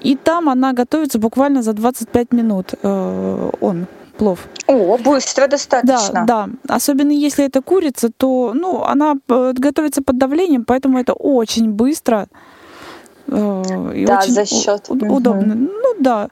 И 0.00 0.16
там 0.16 0.48
она 0.48 0.72
готовится 0.72 1.18
буквально 1.18 1.62
за 1.62 1.72
25 1.72 2.32
минут. 2.32 2.74
Э, 2.82 3.50
он 3.60 3.86
плов. 4.18 4.38
О, 4.66 4.96
быстро 4.98 5.46
достаточно. 5.48 6.24
Да, 6.26 6.48
да. 6.66 6.74
Особенно 6.74 7.10
если 7.10 7.44
это 7.44 7.62
курица, 7.62 8.10
то 8.10 8.52
ну, 8.54 8.82
она 8.82 9.14
э, 9.28 9.52
готовится 9.56 10.02
под 10.02 10.18
давлением, 10.18 10.64
поэтому 10.64 10.98
это 10.98 11.14
очень 11.14 11.70
быстро. 11.70 12.28
Э, 13.34 13.92
и 13.94 14.06
Да, 14.06 14.18
очень 14.18 14.32
за 14.32 14.46
счет. 14.46 14.86
удобно. 14.88 15.54
Ну 15.54 15.94
да. 15.98 16.28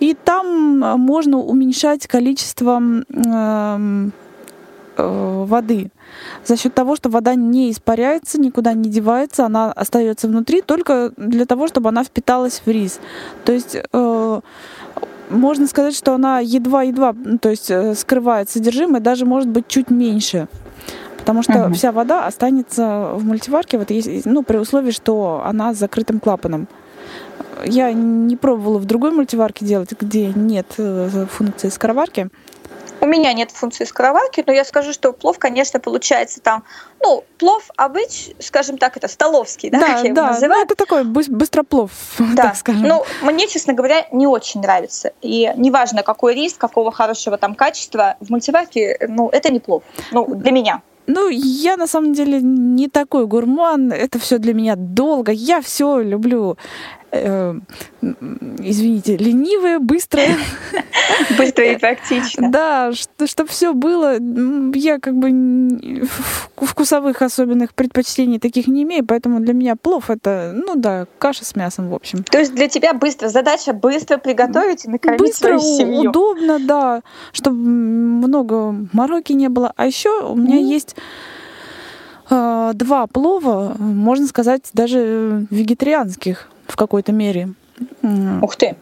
И 0.00 0.14
там 0.14 0.82
э, 0.82 0.96
можно 0.96 1.38
уменьшать 1.38 2.06
количество 2.06 2.76
эм, 2.78 4.12
э, 4.96 5.44
воды 5.46 5.90
за 6.44 6.56
счет 6.56 6.74
того, 6.74 6.96
что 6.96 7.08
вода 7.08 7.34
не 7.34 7.70
испаряется, 7.70 8.40
никуда 8.40 8.72
не 8.74 8.90
девается, 8.90 9.46
она 9.46 9.72
остается 9.72 10.28
внутри 10.28 10.60
только 10.60 11.12
для 11.16 11.46
того, 11.46 11.68
чтобы 11.68 11.88
она 11.88 12.04
впиталась 12.04 12.62
в 12.64 12.68
рис. 12.68 13.00
То 13.44 13.52
есть 13.52 13.76
э, 13.76 14.40
можно 15.30 15.66
сказать, 15.66 15.96
что 15.96 16.14
она 16.14 16.40
едва-едва, 16.40 17.14
то 17.40 17.48
есть 17.48 17.70
скрывает 17.98 18.50
содержимое, 18.50 19.00
даже 19.00 19.24
может 19.24 19.48
быть 19.48 19.68
чуть 19.68 19.88
меньше. 19.90 20.48
Потому 21.22 21.42
что 21.44 21.52
Мгм. 21.52 21.74
вся 21.74 21.92
вода 21.92 22.26
останется 22.26 23.12
в 23.14 23.24
мультиварке, 23.24 23.78
вот 23.78 23.90
если, 23.90 24.22
ну, 24.24 24.42
при 24.42 24.56
условии, 24.56 24.90
что 24.90 25.40
она 25.44 25.72
с 25.72 25.76
закрытым 25.78 26.18
клапаном. 26.18 26.66
Я 27.64 27.92
не 27.92 28.36
пробовала 28.36 28.78
в 28.78 28.86
другой 28.86 29.12
мультиварке 29.12 29.64
делать, 29.64 29.92
где 30.00 30.32
нет 30.34 30.66
э, 30.78 31.26
функции 31.30 31.68
скороварки. 31.68 32.28
У 33.00 33.06
меня 33.06 33.32
нет 33.32 33.52
функции 33.52 33.84
скороварки, 33.84 34.42
но 34.44 34.52
я 34.52 34.64
скажу, 34.64 34.92
что 34.92 35.12
плов, 35.12 35.38
конечно, 35.38 35.78
получается 35.78 36.40
там, 36.40 36.64
ну, 37.00 37.24
плов 37.38 37.68
обыч, 37.76 38.30
скажем 38.40 38.78
так, 38.78 38.96
это 38.96 39.06
столовский, 39.06 39.70
да, 39.70 39.78
как 39.78 39.88
я 39.88 39.98
его 40.06 40.14
да, 40.14 40.22
ну, 40.26 40.32
называю. 40.32 40.64
это 40.64 40.74
такой 40.74 41.02
быс- 41.04 41.30
быстроплов, 41.30 41.92
Да, 42.34 42.42
так 42.44 42.56
скажем. 42.56 42.82
ну, 42.82 43.04
мне, 43.22 43.46
честно 43.46 43.74
говоря, 43.74 44.06
не 44.10 44.26
очень 44.26 44.60
нравится. 44.60 45.12
И 45.20 45.52
неважно, 45.56 46.02
какой 46.02 46.34
рис, 46.34 46.54
какого 46.54 46.90
хорошего 46.90 47.38
там 47.38 47.54
качества, 47.54 48.16
в 48.20 48.30
мультиварке, 48.30 48.98
ну, 49.08 49.28
это 49.28 49.52
не 49.52 49.60
плов. 49.60 49.84
Ну, 50.10 50.34
для 50.34 50.50
меня. 50.50 50.82
Ну, 51.06 51.28
я 51.30 51.76
на 51.76 51.86
самом 51.86 52.12
деле 52.12 52.40
не 52.42 52.88
такой 52.88 53.26
гурман. 53.26 53.92
Это 53.92 54.18
все 54.18 54.38
для 54.38 54.54
меня 54.54 54.76
долго. 54.76 55.32
Я 55.32 55.60
все 55.60 56.00
люблю. 56.00 56.56
Э, 57.12 57.54
извините, 58.00 59.16
ленивое, 59.16 59.78
быстрое. 59.78 60.36
Быстро 61.38 61.64
и 61.70 61.76
практично. 61.76 62.50
Да, 62.50 62.92
чтобы 62.92 63.50
все 63.50 63.74
было. 63.74 64.18
Я 64.74 64.98
как 64.98 65.14
бы 65.16 66.08
вкусовых 66.56 67.22
особенных 67.22 67.74
предпочтений 67.74 68.38
таких 68.38 68.66
не 68.66 68.82
имею, 68.82 69.04
поэтому 69.04 69.40
для 69.40 69.52
меня 69.52 69.76
плов 69.76 70.10
это, 70.10 70.52
ну 70.54 70.74
да, 70.74 71.06
каша 71.18 71.44
с 71.44 71.54
мясом, 71.54 71.90
в 71.90 71.94
общем. 71.94 72.24
То 72.24 72.38
есть 72.38 72.54
для 72.54 72.68
тебя 72.68 72.94
быстро, 72.94 73.28
задача 73.28 73.72
быстро 73.72 74.16
приготовить 74.18 74.84
и 74.84 74.88
накормить 74.88 75.20
Быстро, 75.20 75.58
свою 75.58 75.78
семью. 75.78 76.10
удобно, 76.10 76.58
да, 76.58 77.02
чтобы 77.32 77.56
много 77.56 78.74
мороки 78.92 79.32
не 79.32 79.48
было. 79.48 79.72
А 79.76 79.86
еще 79.86 80.22
у 80.24 80.34
меня 80.34 80.56
есть 80.56 80.96
э, 82.30 82.70
два 82.74 83.06
плова, 83.06 83.74
можно 83.78 84.26
сказать, 84.26 84.62
даже 84.72 85.46
вегетарианских 85.50 86.48
в 86.72 86.76
какой-то 86.76 87.12
мере. 87.12 87.52
Ух 88.40 88.56
ты. 88.56 88.76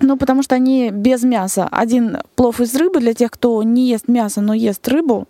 Ну, 0.00 0.16
потому 0.16 0.42
что 0.42 0.54
они 0.54 0.90
без 0.90 1.22
мяса. 1.22 1.68
Один 1.70 2.18
плов 2.34 2.60
из 2.60 2.74
рыбы 2.74 3.00
для 3.00 3.12
тех, 3.12 3.30
кто 3.30 3.62
не 3.62 3.88
ест 3.88 4.08
мясо, 4.08 4.40
но 4.40 4.54
ест 4.54 4.88
рыбу, 4.88 5.28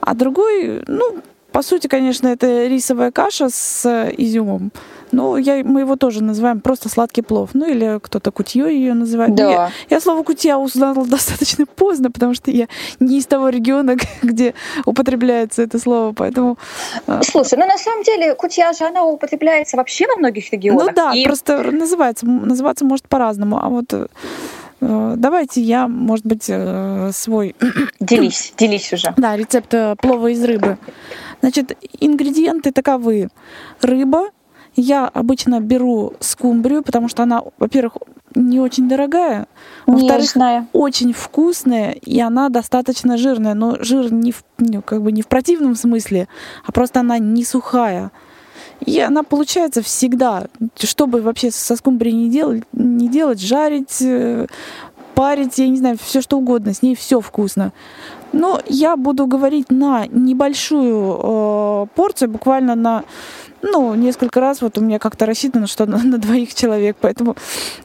а 0.00 0.14
другой, 0.14 0.84
ну, 0.86 1.18
по 1.50 1.62
сути, 1.62 1.88
конечно, 1.88 2.28
это 2.28 2.66
рисовая 2.66 3.10
каша 3.10 3.48
с 3.50 4.10
изюмом. 4.16 4.70
Ну, 5.12 5.36
я, 5.36 5.62
мы 5.64 5.80
его 5.80 5.96
тоже 5.96 6.22
называем 6.22 6.60
просто 6.60 6.88
сладкий 6.88 7.22
плов. 7.22 7.50
Ну, 7.54 7.66
или 7.66 7.98
кто-то 8.02 8.30
кутье 8.32 8.64
ее 8.64 8.94
называет. 8.94 9.30
Ну, 9.30 9.36
Я, 9.50 9.56
Да. 9.56 9.70
я 9.90 10.00
слово 10.00 10.22
кутья 10.22 10.56
узнала 10.58 11.04
достаточно 11.06 11.64
поздно, 11.66 12.10
потому 12.10 12.34
что 12.34 12.50
я 12.50 12.66
не 13.00 13.18
из 13.18 13.26
того 13.26 13.48
региона, 13.50 13.96
где 14.22 14.54
употребляется 14.84 15.62
это 15.62 15.78
слово, 15.78 16.12
поэтому... 16.12 16.58
э, 17.06 17.20
Слушай, 17.22 17.58
ну 17.58 17.66
на 17.66 17.78
самом 17.78 18.02
деле 18.02 18.34
кутья 18.34 18.72
же 18.72 18.84
она 18.84 19.04
употребляется 19.04 19.76
вообще 19.76 20.06
во 20.06 20.16
многих 20.16 20.52
регионах. 20.52 20.86
Ну 20.88 20.92
да, 20.94 21.12
И 21.14 21.24
просто 21.24 21.62
называется, 21.70 22.26
называться 22.26 22.84
может 22.84 23.08
по-разному. 23.08 23.58
А 23.62 23.68
вот 23.68 23.92
э, 23.92 24.06
э, 24.80 25.14
давайте 25.16 25.60
я, 25.60 25.88
может 25.88 26.26
быть, 26.26 26.46
э, 26.48 27.10
свой 27.12 27.54
делись, 28.00 28.52
делись 28.58 28.92
уже. 28.92 29.14
да, 29.16 29.36
рецепт 29.36 29.72
плова 30.00 30.26
из 30.28 30.42
рыбы. 30.44 30.78
Значит, 31.42 31.76
ингредиенты 32.00 32.72
таковы. 32.72 33.28
Рыба. 33.82 34.30
Я 34.76 35.08
обычно 35.08 35.60
беру 35.60 36.12
скумбрию, 36.20 36.82
потому 36.82 37.08
что 37.08 37.22
она, 37.22 37.42
во-первых, 37.58 37.96
не 38.34 38.60
очень 38.60 38.88
дорогая, 38.88 39.46
во-вторых, 39.86 40.36
очень 40.74 41.14
вкусная, 41.14 41.92
и 41.92 42.20
она 42.20 42.50
достаточно 42.50 43.16
жирная. 43.16 43.54
Но 43.54 43.78
жир 43.80 44.12
не 44.12 44.32
в, 44.32 44.44
ну, 44.58 44.82
как 44.82 45.02
бы 45.02 45.12
не 45.12 45.22
в 45.22 45.28
противном 45.28 45.74
смысле, 45.74 46.28
а 46.64 46.72
просто 46.72 47.00
она 47.00 47.18
не 47.18 47.44
сухая. 47.44 48.12
И 48.84 49.00
она 49.00 49.22
получается 49.22 49.80
всегда, 49.82 50.48
что 50.78 51.06
бы 51.06 51.22
вообще 51.22 51.50
со 51.50 51.76
скумбрией 51.76 52.14
не 52.14 52.30
делать, 52.30 52.64
не 52.72 53.08
делать 53.08 53.40
жарить, 53.40 54.02
э, 54.02 54.46
парить, 55.16 55.58
я 55.58 55.68
не 55.68 55.78
знаю, 55.78 55.96
все 55.98 56.20
что 56.20 56.36
угодно, 56.36 56.74
с 56.74 56.82
ней 56.82 56.94
все 56.94 57.20
вкусно. 57.20 57.72
Но 58.32 58.60
я 58.66 58.96
буду 58.96 59.26
говорить 59.26 59.70
на 59.70 60.06
небольшую 60.06 61.20
э, 61.22 61.86
порцию, 61.94 62.28
буквально 62.28 62.74
на 62.74 63.04
ну, 63.62 63.94
несколько 63.94 64.40
раз. 64.40 64.60
Вот 64.60 64.76
у 64.76 64.82
меня 64.82 64.98
как-то 64.98 65.24
рассчитано, 65.24 65.66
что 65.66 65.86
на, 65.86 65.98
на 66.04 66.18
двоих 66.18 66.54
человек, 66.54 66.96
поэтому 67.00 67.34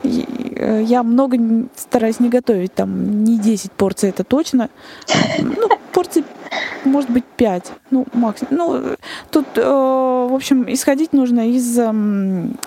э, 0.03 0.83
я 0.85 1.03
много 1.03 1.37
стараюсь 1.77 2.19
не 2.19 2.27
готовить, 2.27 2.73
там 2.73 3.23
не 3.23 3.39
10 3.39 3.71
порций, 3.71 4.09
это 4.09 4.25
точно. 4.25 4.69
Ну, 5.39 5.69
порций 5.93 6.25
может 6.83 7.09
быть 7.09 7.23
5, 7.37 7.71
ну, 7.91 8.05
максимум. 8.11 8.55
Ну, 8.57 8.75
э, 8.75 8.95
тут, 9.31 9.45
э, 9.55 9.61
в 9.61 10.33
общем, 10.33 10.65
исходить 10.67 11.13
нужно 11.13 11.49
из 11.49 11.79
эм, 11.79 12.57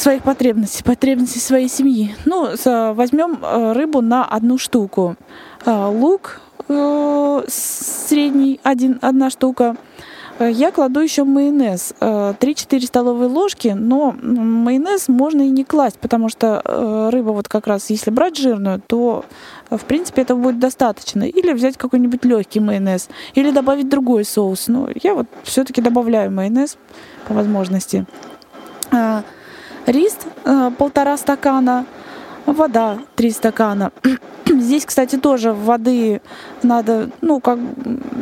своих 0.00 0.22
потребностей, 0.22 0.84
потребностей 0.84 1.40
своей 1.40 1.68
семьи. 1.68 2.14
Ну, 2.24 2.48
возьмем 2.94 3.38
э, 3.42 3.72
рыбу 3.72 4.00
на 4.00 4.24
одну 4.24 4.58
штуку. 4.58 5.16
Э, 5.64 5.86
Лук 5.86 6.40
э, 6.68 7.42
средний, 7.48 8.60
один, 8.62 8.98
одна 9.02 9.30
штука. 9.30 9.76
Я 10.38 10.70
кладу 10.70 11.00
еще 11.00 11.24
майонез. 11.24 11.94
э, 11.98 12.34
3-4 12.38 12.86
столовые 12.86 13.28
ложки, 13.28 13.74
но 13.76 14.14
майонез 14.22 15.08
можно 15.08 15.42
и 15.42 15.50
не 15.50 15.64
класть, 15.64 15.98
потому 15.98 16.28
что 16.28 17.10
рыба 17.12 17.30
вот 17.30 17.48
как 17.48 17.66
раз, 17.66 17.90
если 17.90 18.10
брать 18.12 18.36
жирную, 18.36 18.80
то 18.86 19.24
в 19.68 19.84
принципе 19.84 20.22
этого 20.22 20.40
будет 20.40 20.60
достаточно. 20.60 21.24
Или 21.24 21.52
взять 21.52 21.76
какой-нибудь 21.76 22.24
легкий 22.24 22.60
майонез, 22.60 23.08
или 23.34 23.50
добавить 23.50 23.88
другой 23.88 24.24
соус. 24.24 24.68
Но 24.68 24.88
я 25.02 25.14
вот 25.14 25.26
все-таки 25.42 25.82
добавляю 25.82 26.30
майонез 26.30 26.78
по 27.26 27.34
возможности. 27.34 28.06
Рис 29.88 30.18
э, 30.44 30.70
полтора 30.76 31.16
стакана, 31.16 31.86
вода 32.44 32.98
3 33.16 33.30
стакана. 33.30 33.90
Здесь, 34.46 34.84
кстати, 34.84 35.16
тоже 35.16 35.54
воды 35.54 36.20
надо, 36.62 37.08
ну, 37.22 37.40
как 37.40 37.58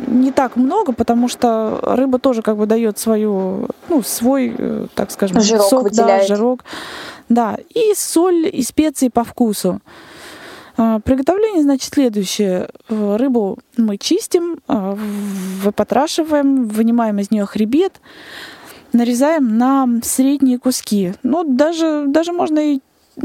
не 0.07 0.31
так 0.31 0.55
много, 0.55 0.93
потому 0.93 1.27
что 1.27 1.79
рыба 1.83 2.19
тоже 2.19 2.41
как 2.41 2.55
бы 2.55 2.67
дает 2.67 2.97
свою, 2.99 3.67
ну, 3.89 4.01
свой, 4.01 4.55
э, 4.57 4.87
так 4.95 5.11
скажем, 5.11 5.41
Жирок 5.41 5.69
сок, 5.69 5.83
да, 5.83 5.89
выделяет. 5.89 6.27
жирок. 6.29 6.63
Да, 7.27 7.57
и 7.73 7.93
соль, 7.95 8.47
и 8.49 8.63
специи 8.63 9.09
по 9.09 9.25
вкусу. 9.25 9.81
А, 10.77 11.01
Приготовление, 11.01 11.63
значит, 11.63 11.93
следующее. 11.93 12.69
Э, 12.87 13.17
Рыбу 13.19 13.59
мы 13.75 13.97
чистим, 13.97 14.59
выпотрашиваем, 14.67 16.65
вынимаем 16.65 17.19
из 17.19 17.29
нее 17.29 17.45
хребет, 17.45 17.99
нарезаем 18.97 19.57
на 19.57 19.87
средние 20.03 20.59
куски. 20.59 21.13
Ну, 21.23 21.43
даже, 21.43 22.05
даже 22.07 22.31
можно 22.33 22.59
и 22.73 22.79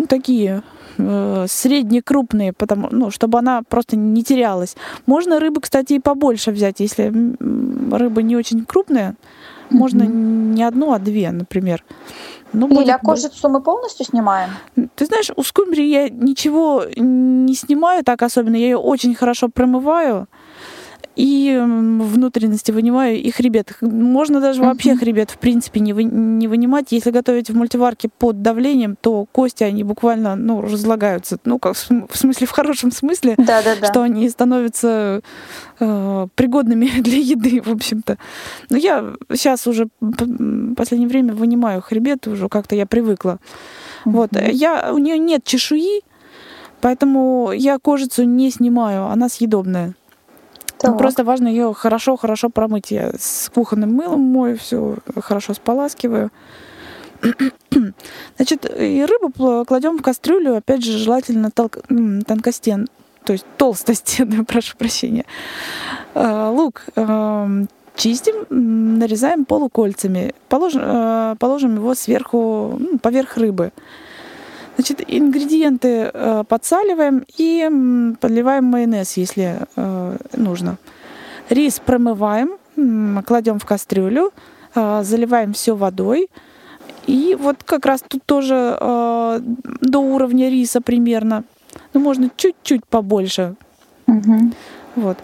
такие 0.09 0.63
э, 0.99 1.47
средние 1.49 2.03
крупные, 2.03 2.53
потому, 2.53 2.89
ну, 2.91 3.11
чтобы 3.11 3.39
она 3.39 3.63
просто 3.69 3.97
не 3.97 4.23
терялась. 4.23 4.77
Можно 5.07 5.41
рыбы, 5.41 5.61
кстати, 5.61 5.95
и 5.95 5.99
побольше 5.99 6.51
взять, 6.51 6.81
если 6.81 7.13
рыба 7.95 8.23
не 8.23 8.37
очень 8.37 8.65
крупная. 8.65 9.17
Можно 9.71 10.03
не 10.03 10.63
одну, 10.63 10.93
а 10.93 10.99
две, 10.99 11.31
например. 11.31 11.83
Ну, 12.53 12.69
будет 12.69 12.81
Лиля, 12.81 12.99
бо- 13.03 13.13
кожицу 13.13 13.49
мы 13.49 13.63
полностью 13.63 14.05
снимаем? 14.05 14.51
ты 14.95 15.07
знаешь, 15.07 15.31
у 15.35 15.43
скумбрии 15.43 15.87
я 15.87 16.09
ничего 16.11 16.85
не 16.97 17.55
снимаю 17.55 18.05
так 18.05 18.23
особенно. 18.23 18.57
Я 18.57 18.67
ее 18.67 18.77
очень 18.77 19.15
хорошо 19.15 19.49
промываю 19.49 20.29
и 21.15 21.59
внутренности 21.63 22.73
вынимаю, 22.73 23.17
и 23.21 23.31
хребет. 23.31 23.77
Можно 23.83 24.41
даже 24.41 24.63
вообще 24.63 24.97
хребет, 24.97 25.31
в 25.31 25.39
принципе, 25.39 25.81
не, 25.81 25.93
вы- 25.93 26.05
не 26.05 26.49
вынимать. 26.49 26.87
Если 26.91 27.11
готовить 27.11 27.51
в 27.51 27.57
мультиварке 27.57 28.09
под 28.19 28.41
давлением, 28.43 28.97
то 29.01 29.27
кости, 29.31 29.63
они 29.63 29.85
буквально, 29.85 30.37
ну, 30.37 30.63
разлагаются. 30.63 31.39
Ну, 31.45 31.59
как 31.59 31.75
в 31.77 32.17
смысле, 32.17 32.47
в 32.47 32.51
хорошем 32.51 32.91
смысле, 32.93 33.35
Да, 33.37 33.63
да, 33.63 33.77
да. 33.81 33.87
что 33.89 34.03
они 34.03 34.29
становятся 34.31 35.21
э, 35.81 36.27
пригодными 36.35 36.87
для 37.01 37.19
еды, 37.19 37.61
в 37.61 37.71
общем-то. 37.71 38.17
Но 38.71 38.77
я 38.79 39.13
сейчас 39.35 39.67
уже 39.67 39.89
в 40.01 40.75
последнее 40.75 41.09
время 41.09 41.35
вынимаю 41.35 41.83
хребет, 41.83 42.27
уже 42.27 42.49
как-то 42.49 42.75
я 42.75 42.87
привыкла. 42.87 43.39
Вот, 44.05 44.31
я, 44.41 44.93
у 44.93 44.99
нее 44.99 45.19
нет 45.19 45.45
чешуи, 45.45 46.01
поэтому 46.81 47.53
я 47.55 47.79
кожицу 47.79 48.25
не 48.25 48.51
снимаю, 48.51 49.07
она 49.07 49.29
съедобная. 49.29 49.95
Ну, 50.83 50.89
Так. 50.91 50.99
Просто 50.99 51.25
важно 51.25 51.49
ее 51.49 51.73
хорошо-хорошо 51.75 52.49
промыть. 52.51 52.91
Я 52.91 53.13
с 53.19 53.51
кухонным 53.55 53.93
мылом 53.95 54.21
мою, 54.21 54.57
все 54.57 54.97
хорошо 55.21 55.55
споласкиваю. 55.55 56.31
Значит, 58.37 58.69
и 58.79 59.05
рыбу 59.05 59.65
кладем 59.65 59.99
в 59.99 60.03
кастрюлю, 60.03 60.57
опять 60.57 60.85
же, 60.85 60.99
желательно 60.99 61.51
тол- 61.55 62.25
тонкостен, 62.25 62.89
то 63.25 63.33
есть 63.33 63.47
толстостенную, 63.57 64.45
прошу 64.47 64.77
прощения. 64.77 65.25
А, 66.15 66.51
лук 66.51 66.83
эм, 66.97 67.69
чистим, 67.95 68.47
нарезаем 68.99 69.45
полукольцами, 69.45 70.35
положим, 70.49 70.83
э, 70.85 71.37
положим 71.39 71.77
его 71.77 71.95
сверху, 71.95 72.77
ну, 72.79 72.99
поверх 72.99 73.37
рыбы. 73.37 73.73
Значит, 74.77 75.03
ингредиенты 75.07 76.11
э, 76.13 76.45
подсаливаем 76.49 77.25
и 77.37 78.17
подливаем 78.21 78.65
майонез, 78.65 79.17
если 79.19 79.59
э, 79.77 80.02
нужно. 80.35 80.79
Рис 81.49 81.81
промываем, 81.81 82.59
кладем 83.25 83.59
в 83.59 83.65
кастрюлю, 83.65 84.33
заливаем 84.75 85.53
все 85.53 85.75
водой. 85.77 86.29
И 87.07 87.37
вот 87.39 87.63
как 87.65 87.85
раз 87.87 88.03
тут 88.07 88.25
тоже 88.25 88.79
до 88.81 89.99
уровня 89.99 90.49
риса 90.49 90.81
примерно. 90.81 91.45
Ну, 91.95 92.01
можно 92.01 92.31
чуть-чуть 92.37 92.87
побольше. 92.87 93.55
Угу. 94.07 94.53
Вот. 94.97 95.19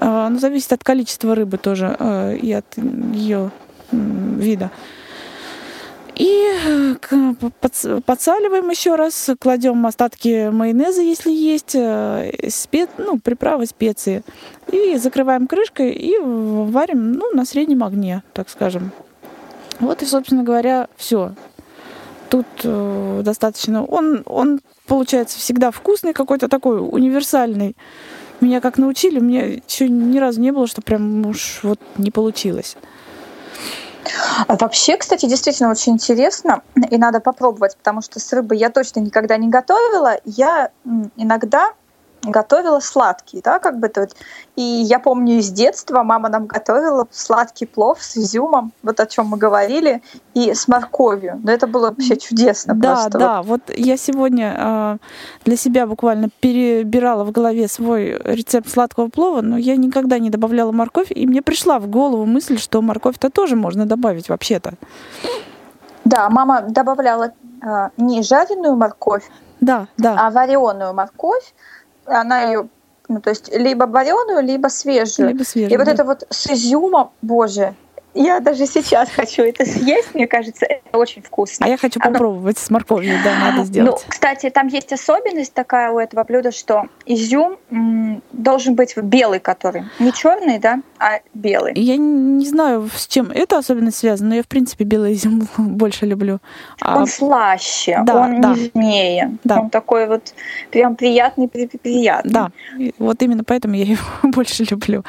Но 0.00 0.38
зависит 0.38 0.72
от 0.72 0.84
количества 0.84 1.34
рыбы 1.34 1.58
тоже 1.58 2.38
и 2.40 2.52
от 2.52 2.76
ее 3.12 3.50
вида. 3.92 4.70
И 6.20 6.52
э, 7.10 7.32
подсаливаем 8.04 8.68
еще 8.68 8.94
раз, 8.94 9.30
кладем 9.38 9.86
остатки 9.86 10.50
майонеза, 10.50 11.00
если 11.00 11.30
есть, 11.30 11.74
э, 11.74 12.30
спе... 12.50 12.88
ну, 12.98 13.18
приправы, 13.18 13.64
специи. 13.64 14.22
И 14.70 14.98
закрываем 14.98 15.46
крышкой 15.46 15.92
и 15.92 16.18
варим 16.18 17.12
ну, 17.12 17.32
на 17.32 17.46
среднем 17.46 17.82
огне, 17.82 18.22
так 18.34 18.50
скажем. 18.50 18.92
Вот 19.78 20.02
и, 20.02 20.04
собственно 20.04 20.42
говоря, 20.42 20.88
все. 20.98 21.32
Тут 22.28 22.46
э, 22.64 23.22
достаточно. 23.24 23.82
Он, 23.86 24.22
он 24.26 24.60
получается 24.86 25.38
всегда 25.38 25.70
вкусный, 25.70 26.12
какой-то 26.12 26.48
такой 26.48 26.80
универсальный. 26.86 27.74
Меня 28.42 28.60
как 28.60 28.76
научили, 28.76 29.20
у 29.20 29.24
меня 29.24 29.46
еще 29.46 29.88
ни 29.88 30.18
разу 30.18 30.38
не 30.42 30.52
было, 30.52 30.66
что 30.66 30.82
прям 30.82 31.24
уж 31.24 31.60
вот 31.62 31.80
не 31.96 32.10
получилось. 32.10 32.76
Вообще, 34.48 34.96
кстати, 34.96 35.26
действительно 35.26 35.70
очень 35.70 35.92
интересно, 35.94 36.62
и 36.90 36.96
надо 36.96 37.20
попробовать, 37.20 37.76
потому 37.76 38.02
что 38.02 38.18
с 38.20 38.32
рыбой 38.32 38.58
я 38.58 38.70
точно 38.70 39.00
никогда 39.00 39.36
не 39.36 39.48
готовила. 39.48 40.16
Я 40.24 40.70
иногда 41.16 41.72
готовила 42.22 42.80
сладкий, 42.80 43.40
да, 43.42 43.58
как 43.58 43.78
бы 43.78 43.88
то. 43.88 44.06
И 44.56 44.62
я 44.62 44.98
помню 44.98 45.38
из 45.38 45.50
детства 45.50 46.02
мама 46.02 46.28
нам 46.28 46.46
готовила 46.46 47.06
сладкий 47.10 47.66
плов 47.66 48.02
с 48.02 48.16
изюмом, 48.16 48.72
вот 48.82 49.00
о 49.00 49.06
чем 49.06 49.26
мы 49.26 49.38
говорили, 49.38 50.02
и 50.34 50.52
с 50.52 50.68
морковью. 50.68 51.40
Но 51.42 51.50
это 51.50 51.66
было 51.66 51.88
вообще 51.90 52.16
чудесно. 52.16 52.74
Да, 52.74 52.94
просто. 52.94 53.18
да. 53.18 53.42
Вот 53.42 53.62
я 53.74 53.96
сегодня 53.96 54.54
э, 54.58 54.96
для 55.44 55.56
себя 55.56 55.86
буквально 55.86 56.28
перебирала 56.40 57.24
в 57.24 57.32
голове 57.32 57.68
свой 57.68 58.20
рецепт 58.24 58.68
сладкого 58.68 59.08
плова, 59.08 59.40
но 59.40 59.56
я 59.56 59.76
никогда 59.76 60.18
не 60.18 60.30
добавляла 60.30 60.72
морковь, 60.72 61.10
и 61.10 61.26
мне 61.26 61.42
пришла 61.42 61.78
в 61.78 61.86
голову 61.86 62.26
мысль, 62.26 62.58
что 62.58 62.82
морковь-то 62.82 63.30
тоже 63.30 63.56
можно 63.56 63.86
добавить 63.86 64.28
вообще-то. 64.28 64.74
Да, 66.04 66.28
мама 66.28 66.62
добавляла 66.62 67.32
э, 67.62 67.88
не 67.96 68.22
жареную 68.22 68.76
морковь, 68.76 69.30
да, 69.60 69.88
да. 69.96 70.16
а 70.18 70.30
вареную 70.30 70.94
морковь 70.94 71.54
она 72.10 72.42
ее 72.42 72.68
ну, 73.08 73.20
то 73.20 73.30
есть 73.30 73.52
либо 73.52 73.86
вареную, 73.86 74.40
либо 74.40 74.68
свежую. 74.68 75.30
Либо 75.30 75.42
свежую. 75.42 75.74
И 75.74 75.76
вот 75.76 75.86
да. 75.86 75.92
это 75.92 76.04
вот 76.04 76.24
с 76.30 76.46
изюмом, 76.46 77.10
боже, 77.22 77.74
я 78.14 78.40
даже 78.40 78.66
сейчас 78.66 79.08
хочу 79.10 79.42
это 79.42 79.64
съесть, 79.64 80.14
мне 80.14 80.26
кажется, 80.26 80.66
это 80.66 80.98
очень 80.98 81.22
вкусно. 81.22 81.66
А 81.66 81.68
я 81.68 81.76
хочу 81.76 82.00
Оно... 82.02 82.12
попробовать 82.12 82.58
с 82.58 82.70
морковью, 82.70 83.16
да, 83.24 83.34
надо 83.40 83.58
ну, 83.58 83.64
сделать. 83.64 84.04
Ну, 84.06 84.10
кстати, 84.10 84.50
там 84.50 84.66
есть 84.66 84.92
особенность 84.92 85.54
такая 85.54 85.90
у 85.90 85.98
этого 85.98 86.24
блюда, 86.24 86.50
что 86.50 86.86
изюм 87.06 87.56
м, 87.70 88.22
должен 88.32 88.74
быть 88.74 88.96
белый, 88.96 89.40
который 89.40 89.84
не 89.98 90.12
черный, 90.12 90.58
да, 90.58 90.80
а 90.98 91.20
белый. 91.34 91.74
Я 91.76 91.96
не 91.96 92.46
знаю, 92.46 92.88
с 92.94 93.06
чем 93.06 93.30
это 93.30 93.58
особенность 93.58 93.98
связана, 93.98 94.30
но 94.30 94.34
я, 94.36 94.42
в 94.42 94.48
принципе, 94.48 94.84
белый 94.84 95.14
изюм 95.14 95.48
больше 95.56 96.06
люблю. 96.06 96.40
А... 96.80 96.98
Он 96.98 97.06
слаще, 97.06 98.00
да, 98.04 98.16
он 98.16 98.40
да. 98.40 98.54
нежнее, 98.54 99.38
да. 99.44 99.60
он 99.60 99.70
такой 99.70 100.06
вот 100.06 100.34
прям 100.70 100.96
приятный, 100.96 101.48
приятный. 101.48 102.32
Да, 102.32 102.50
вот 102.98 103.22
именно 103.22 103.44
поэтому 103.44 103.74
я 103.74 103.84
его 103.84 104.02
больше 104.22 104.64
люблю. 104.68 105.04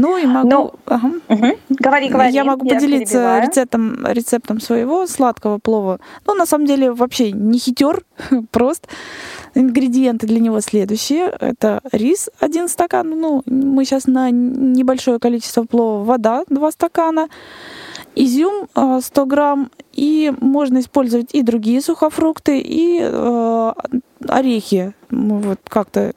Ну 0.00 0.16
и 0.16 0.26
могу... 0.26 0.48
Ну, 0.48 0.72
ага. 0.86 1.08
угу. 1.28 1.58
Говори, 1.68 2.08
говори. 2.08 2.32
Я 2.32 2.44
могу 2.44 2.66
я 2.66 2.74
поделиться 2.74 3.14
перебиваю. 3.14 3.42
рецептом, 3.42 4.06
рецептом 4.06 4.60
своего 4.60 5.06
сладкого 5.06 5.58
плова. 5.58 6.00
Ну, 6.26 6.34
на 6.34 6.46
самом 6.46 6.66
деле, 6.66 6.90
вообще 6.90 7.32
не 7.32 7.58
хитер, 7.58 8.02
прост. 8.50 8.88
Ингредиенты 9.54 10.26
для 10.26 10.40
него 10.40 10.60
следующие. 10.60 11.30
Это 11.40 11.80
рис 11.92 12.30
один 12.40 12.68
стакан. 12.68 13.10
Ну, 13.10 13.42
мы 13.44 13.84
сейчас 13.84 14.06
на 14.06 14.30
небольшое 14.30 15.18
количество 15.18 15.64
плова. 15.64 16.02
Вода 16.02 16.44
два 16.48 16.70
стакана. 16.70 17.28
Изюм 18.14 18.68
100 18.72 18.72
а, 18.74 19.26
грамм. 19.26 19.70
И 19.92 20.32
можно 20.40 20.78
использовать 20.78 21.34
и 21.34 21.42
другие 21.42 21.82
сухофрукты, 21.82 22.58
и 22.58 23.00
э, 23.02 23.72
орехи. 24.28 24.94
Вот 25.10 25.58
как-то 25.68 26.14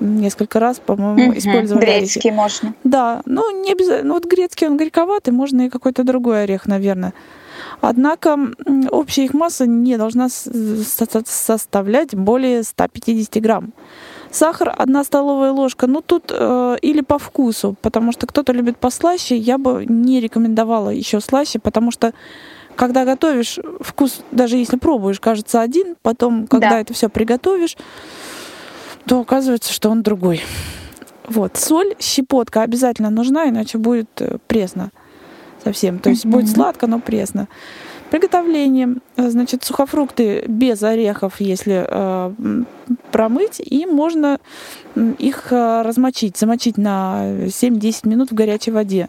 несколько 0.00 0.60
раз, 0.60 0.80
по-моему, 0.84 1.30
угу. 1.30 1.38
использовали 1.38 1.84
Грецкий 1.84 2.30
орехи. 2.30 2.36
можно. 2.36 2.74
Да, 2.84 3.22
ну 3.24 3.62
не 3.62 3.72
обязательно. 3.72 4.08
Ну, 4.08 4.14
вот 4.14 4.24
грецкий 4.26 4.66
он 4.66 4.76
горьковатый, 4.76 5.32
можно 5.32 5.66
и 5.66 5.68
какой-то 5.68 6.04
другой 6.04 6.44
орех, 6.44 6.66
наверное. 6.66 7.12
Однако 7.80 8.38
общая 8.90 9.24
их 9.24 9.34
масса 9.34 9.66
не 9.66 9.96
должна 9.96 10.28
составлять 10.28 12.14
более 12.14 12.62
150 12.62 13.42
грамм. 13.42 13.72
Сахар 14.30 14.74
одна 14.76 15.04
столовая 15.04 15.52
ложка, 15.52 15.86
ну 15.86 16.02
тут 16.02 16.30
э, 16.30 16.76
или 16.82 17.00
по 17.00 17.18
вкусу, 17.18 17.76
потому 17.80 18.12
что 18.12 18.26
кто-то 18.26 18.52
любит 18.52 18.76
послаще, 18.76 19.36
я 19.36 19.58
бы 19.58 19.86
не 19.88 20.20
рекомендовала 20.20 20.90
еще 20.90 21.20
слаще, 21.20 21.58
потому 21.58 21.90
что 21.90 22.12
когда 22.76 23.04
готовишь, 23.04 23.58
вкус, 23.80 24.20
даже 24.30 24.56
если 24.56 24.76
пробуешь, 24.76 25.18
кажется 25.18 25.60
один, 25.60 25.96
потом, 26.02 26.46
когда 26.46 26.70
да. 26.70 26.80
это 26.80 26.94
все 26.94 27.08
приготовишь, 27.08 27.76
то 29.08 29.20
оказывается, 29.20 29.72
что 29.72 29.90
он 29.90 30.02
другой. 30.02 30.42
Вот. 31.26 31.56
Соль, 31.56 31.94
щепотка 31.98 32.62
обязательно 32.62 33.10
нужна, 33.10 33.48
иначе 33.48 33.78
будет 33.78 34.08
э, 34.20 34.38
пресно 34.46 34.90
совсем. 35.64 35.98
То 35.98 36.10
есть 36.10 36.24
mm-hmm. 36.24 36.30
будет 36.30 36.50
сладко, 36.50 36.86
но 36.86 37.00
пресно. 37.00 37.48
Приготовление. 38.10 38.96
Значит, 39.16 39.64
сухофрукты 39.64 40.44
без 40.46 40.82
орехов, 40.82 41.40
если 41.40 41.86
э, 41.86 42.64
промыть, 43.10 43.60
и 43.60 43.86
можно 43.86 44.38
их 45.18 45.52
э, 45.52 45.82
размочить, 45.82 46.36
замочить 46.36 46.78
на 46.78 47.46
7-10 47.46 48.08
минут 48.08 48.30
в 48.30 48.34
горячей 48.34 48.70
воде. 48.70 49.08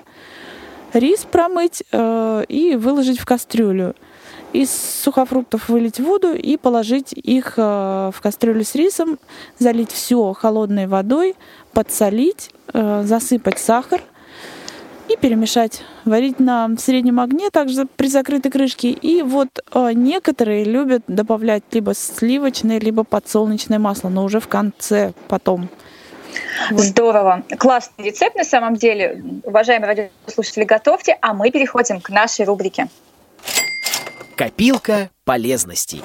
Рис 0.94 1.26
промыть 1.30 1.84
э, 1.92 2.44
и 2.48 2.76
выложить 2.76 3.20
в 3.20 3.26
кастрюлю 3.26 3.96
из 4.54 4.72
сухофруктов 4.72 5.70
вылить 5.70 6.00
воду 6.00 6.34
и 6.34 6.58
положить 6.58 7.14
их 7.14 7.54
э, 7.58 7.62
в 8.14 8.22
кастрюлю 8.22 8.64
с 8.64 8.76
рисом, 8.76 9.20
залить 9.60 9.92
все 9.92 10.34
холодной 10.34 10.88
водой, 10.88 11.36
подсолить, 11.74 12.52
э, 12.74 13.04
засыпать 13.06 13.60
сахар 13.60 14.02
и 15.08 15.16
перемешать. 15.16 15.84
Варить 16.06 16.40
на 16.40 16.70
среднем 16.78 17.20
огне, 17.20 17.50
также 17.52 17.86
при 17.86 18.08
закрытой 18.08 18.50
крышке. 18.50 18.90
И 18.90 19.22
вот 19.22 19.50
э, 19.74 19.92
некоторые 19.94 20.64
любят 20.64 21.04
добавлять 21.08 21.64
либо 21.72 21.94
сливочное, 21.94 22.80
либо 22.80 23.04
подсолнечное 23.04 23.80
масло, 23.80 24.10
но 24.10 24.24
уже 24.24 24.40
в 24.40 24.48
конце 24.48 25.14
потом. 25.28 25.70
Здорово. 26.72 27.44
Классный 27.58 28.06
рецепт 28.06 28.36
на 28.36 28.44
самом 28.44 28.76
деле. 28.76 29.24
Уважаемые 29.44 29.88
радиослушатели, 29.88 30.64
готовьте, 30.64 31.18
а 31.22 31.34
мы 31.34 31.52
переходим 31.52 32.02
к 32.02 32.10
нашей 32.10 32.46
рубрике. 32.46 32.88
Копилка 34.40 35.10
полезностей. 35.26 36.02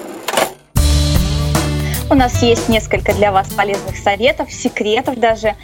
У 2.09 2.15
нас 2.15 2.43
есть 2.43 2.67
несколько 2.67 3.13
для 3.13 3.31
вас 3.31 3.47
полезных 3.53 3.95
советов, 3.95 4.51
секретов 4.51 5.17
даже. 5.17 5.55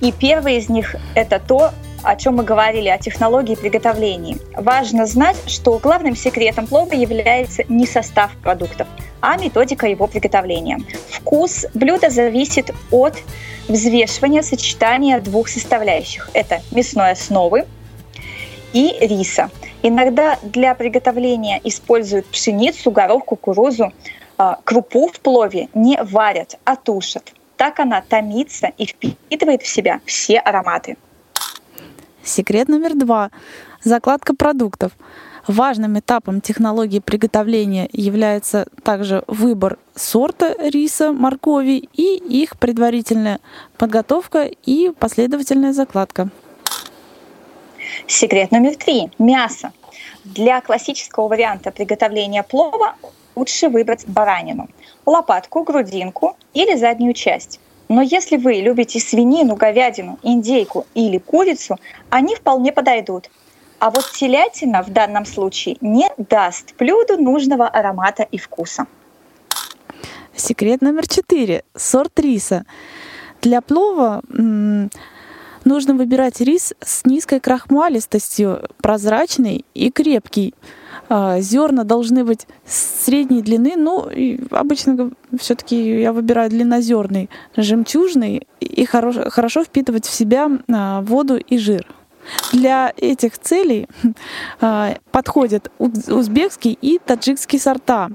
И 0.00 0.12
первый 0.12 0.56
из 0.56 0.70
них– 0.70 0.96
это 1.14 1.38
то, 1.38 1.72
о 2.02 2.16
чем 2.16 2.36
мы 2.36 2.44
говорили, 2.44 2.88
о 2.88 2.96
технологии 2.96 3.54
приготовления. 3.54 4.38
Важно 4.56 5.04
знать, 5.04 5.36
что 5.46 5.76
главным 5.76 6.16
секретом 6.16 6.66
плова 6.66 6.94
является 6.94 7.64
не 7.68 7.86
состав 7.86 8.34
продуктов, 8.42 8.88
а 9.20 9.36
методика 9.36 9.86
его 9.86 10.06
приготовления. 10.06 10.78
Вкус 11.10 11.66
блюда 11.74 12.08
зависит 12.08 12.70
от 12.90 13.12
взвешивания 13.68 14.40
сочетания 14.40 15.20
двух 15.20 15.48
составляющих. 15.48 16.30
Это 16.32 16.62
мясной 16.70 17.10
основы 17.10 17.66
и 18.72 18.94
риса. 19.00 19.50
Иногда 19.82 20.38
для 20.42 20.74
приготовления 20.74 21.60
используют 21.64 22.26
пшеницу, 22.26 22.90
горох, 22.90 23.24
кукурузу. 23.24 23.92
А, 24.38 24.58
крупу 24.64 25.08
в 25.08 25.20
плове 25.20 25.68
не 25.74 25.98
варят, 26.02 26.58
а 26.64 26.76
тушат. 26.76 27.32
Так 27.56 27.80
она 27.80 28.02
томится 28.02 28.70
и 28.76 28.86
впитывает 28.86 29.62
в 29.62 29.66
себя 29.66 30.00
все 30.04 30.38
ароматы. 30.38 30.96
Секрет 32.22 32.68
номер 32.68 32.94
два. 32.94 33.30
Закладка 33.82 34.34
продуктов. 34.34 34.92
Важным 35.46 35.98
этапом 35.98 36.40
технологии 36.40 36.98
приготовления 36.98 37.88
является 37.92 38.66
также 38.82 39.22
выбор 39.28 39.78
сорта 39.94 40.54
риса, 40.58 41.12
моркови 41.12 41.88
и 41.92 42.16
их 42.16 42.58
предварительная 42.58 43.38
подготовка 43.78 44.42
и 44.42 44.90
последовательная 44.98 45.72
закладка. 45.72 46.30
Секрет 48.06 48.52
номер 48.52 48.76
три– 48.76 49.10
мясо. 49.18 49.72
Для 50.24 50.60
классического 50.60 51.28
варианта 51.28 51.70
приготовления 51.70 52.42
плова 52.42 52.94
лучше 53.34 53.68
выбрать 53.68 54.06
баранину, 54.06 54.68
лопатку, 55.04 55.62
грудинку 55.62 56.36
или 56.54 56.76
заднюю 56.76 57.14
часть. 57.14 57.60
Но 57.88 58.02
если 58.02 58.36
вы 58.36 58.54
любите 58.54 58.98
свинину, 58.98 59.54
говядину, 59.54 60.18
индейку 60.22 60.86
или 60.94 61.18
курицу, 61.18 61.78
они 62.10 62.34
вполне 62.34 62.72
подойдут. 62.72 63.30
А 63.78 63.90
вот 63.90 64.10
телятина 64.12 64.82
в 64.82 64.90
данном 64.90 65.26
случае 65.26 65.76
не 65.80 66.10
даст 66.16 66.74
блюду 66.78 67.18
нужного 67.18 67.68
аромата 67.68 68.22
и 68.24 68.38
вкуса. 68.38 68.86
Секрет 70.34 70.80
номер 70.80 71.06
четыре. 71.06 71.62
Сорт 71.74 72.18
риса. 72.18 72.64
Для 73.42 73.60
плова 73.60 74.22
нужно 75.66 75.94
выбирать 75.94 76.40
рис 76.40 76.72
с 76.80 77.04
низкой 77.04 77.40
крахмалистостью, 77.40 78.62
прозрачный 78.78 79.64
и 79.74 79.90
крепкий. 79.90 80.54
А, 81.08 81.40
зерна 81.40 81.84
должны 81.84 82.24
быть 82.24 82.46
средней 82.64 83.42
длины, 83.42 83.74
ну, 83.76 84.08
обычно 84.50 85.10
все-таки 85.38 86.00
я 86.00 86.12
выбираю 86.12 86.50
длиннозерный, 86.50 87.28
жемчужный 87.56 88.46
и 88.60 88.84
хорошо, 88.86 89.62
впитывать 89.62 90.06
в 90.06 90.14
себя 90.14 90.50
а, 90.68 91.02
воду 91.02 91.36
и 91.36 91.58
жир. 91.58 91.86
Для 92.52 92.92
этих 92.96 93.38
целей 93.38 93.88
а, 94.60 94.94
подходят 95.10 95.70
узбекский 95.78 96.78
и 96.80 96.98
таджикский 97.04 97.58
сорта. 97.58 98.08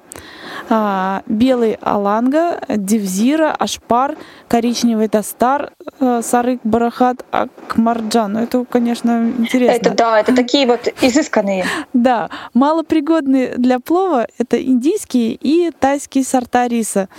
А, 0.69 1.23
белый 1.25 1.77
аланга, 1.81 2.61
девзира, 2.67 3.51
ашпар, 3.51 4.17
коричневый 4.47 5.07
тастар, 5.07 5.73
а, 5.99 6.21
сарык, 6.21 6.59
барахат, 6.63 7.25
акмарджан. 7.31 8.33
Ну, 8.33 8.39
это, 8.39 8.65
конечно, 8.65 9.31
интересно. 9.37 9.71
Это 9.71 9.89
да, 9.91 10.19
это 10.19 10.35
такие 10.35 10.65
вот 10.67 10.87
изысканные. 11.01 11.65
Да, 11.93 12.29
малопригодные 12.53 13.55
для 13.57 13.79
плова 13.79 14.27
это 14.37 14.61
индийские 14.61 15.33
и 15.33 15.71
тайские 15.77 16.23
сорта 16.23 16.67
риса, 16.67 17.09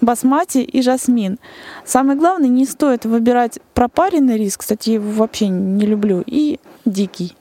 басмати 0.00 0.58
и 0.58 0.82
жасмин. 0.82 1.38
Самое 1.84 2.18
главное, 2.18 2.48
не 2.48 2.64
стоит 2.66 3.04
выбирать 3.04 3.58
пропаренный 3.74 4.36
рис, 4.36 4.56
кстати, 4.56 4.90
его 4.90 5.10
вообще 5.12 5.48
не 5.48 5.86
люблю, 5.86 6.22
и 6.26 6.36
дикий. 6.84 7.36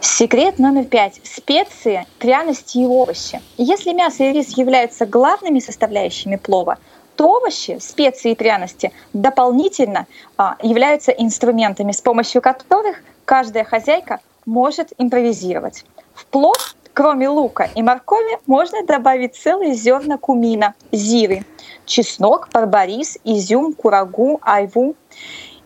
Секрет 0.00 0.58
номер 0.58 0.84
пять. 0.84 1.20
Специи, 1.24 2.06
пряности 2.18 2.78
и 2.78 2.86
овощи. 2.86 3.40
Если 3.56 3.92
мясо 3.92 4.24
и 4.24 4.32
рис 4.32 4.56
являются 4.56 5.06
главными 5.06 5.60
составляющими 5.60 6.36
плова, 6.36 6.78
то 7.16 7.28
овощи, 7.28 7.78
специи 7.80 8.32
и 8.32 8.34
пряности 8.34 8.92
дополнительно 9.12 10.06
а, 10.36 10.56
являются 10.62 11.10
инструментами, 11.10 11.92
с 11.92 12.00
помощью 12.00 12.42
которых 12.42 13.02
каждая 13.24 13.64
хозяйка 13.64 14.20
может 14.46 14.92
импровизировать. 14.98 15.84
В 16.14 16.26
плов, 16.26 16.76
кроме 16.92 17.28
лука 17.28 17.68
и 17.74 17.82
моркови, 17.82 18.38
можно 18.46 18.84
добавить 18.84 19.34
целые 19.34 19.74
зерна 19.74 20.18
кумина, 20.18 20.74
зиры, 20.92 21.44
чеснок, 21.86 22.48
барбарис, 22.52 23.18
изюм, 23.24 23.72
курагу, 23.72 24.38
айву. 24.42 24.94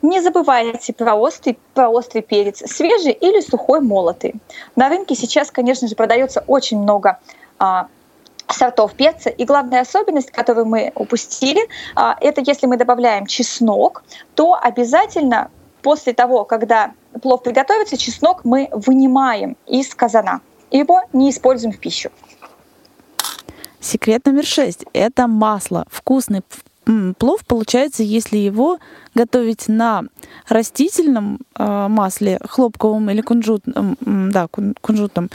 Не 0.03 0.21
забывайте 0.21 0.93
про 0.93 1.15
острый, 1.15 1.59
про 1.75 1.89
острый 1.89 2.21
перец, 2.23 2.63
свежий 2.71 3.13
или 3.13 3.41
сухой 3.41 3.81
молотый. 3.81 4.35
На 4.77 4.89
рынке 4.89 5.15
сейчас, 5.15 5.51
конечно 5.51 5.89
же, 5.89 5.97
продается 5.97 6.45
очень 6.47 6.79
много 6.79 7.19
а, 7.59 7.89
сортов 8.49 8.95
перца. 8.95 9.29
И 9.31 9.45
главная 9.45 9.81
особенность, 9.81 10.31
которую 10.31 10.67
мы 10.67 10.93
упустили, 10.95 11.69
а, 11.97 12.17
это 12.21 12.41
если 12.41 12.67
мы 12.67 12.77
добавляем 12.77 13.27
чеснок, 13.27 14.05
то 14.35 14.55
обязательно 14.55 15.51
после 15.83 16.13
того, 16.13 16.45
когда 16.45 16.93
плов 17.21 17.43
приготовится, 17.43 17.97
чеснок 17.97 18.45
мы 18.45 18.69
вынимаем 18.73 19.57
из 19.67 19.95
казана. 19.95 20.41
Его 20.71 21.03
не 21.13 21.31
используем 21.31 21.73
в 21.73 21.79
пищу. 21.79 22.11
Секрет 23.81 24.27
номер 24.27 24.45
шесть– 24.45 24.85
это 24.93 25.27
масло. 25.27 25.87
Вкусный 25.91 26.43
плов 27.19 27.45
получается, 27.45 28.03
если 28.03 28.37
его 28.37 28.79
готовить 29.15 29.69
на 29.69 30.05
растительном 30.49 31.41
э, 31.57 31.89
масле, 31.89 32.39
хлопковом 32.45 33.11
или 33.11 33.21
кунжутном, 33.21 33.97
да, 34.01 34.49
кунжутном, 34.49 35.31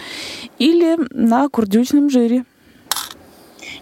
или 0.58 0.98
на 1.12 1.50
курдючном 1.50 2.10
жире. 2.10 2.46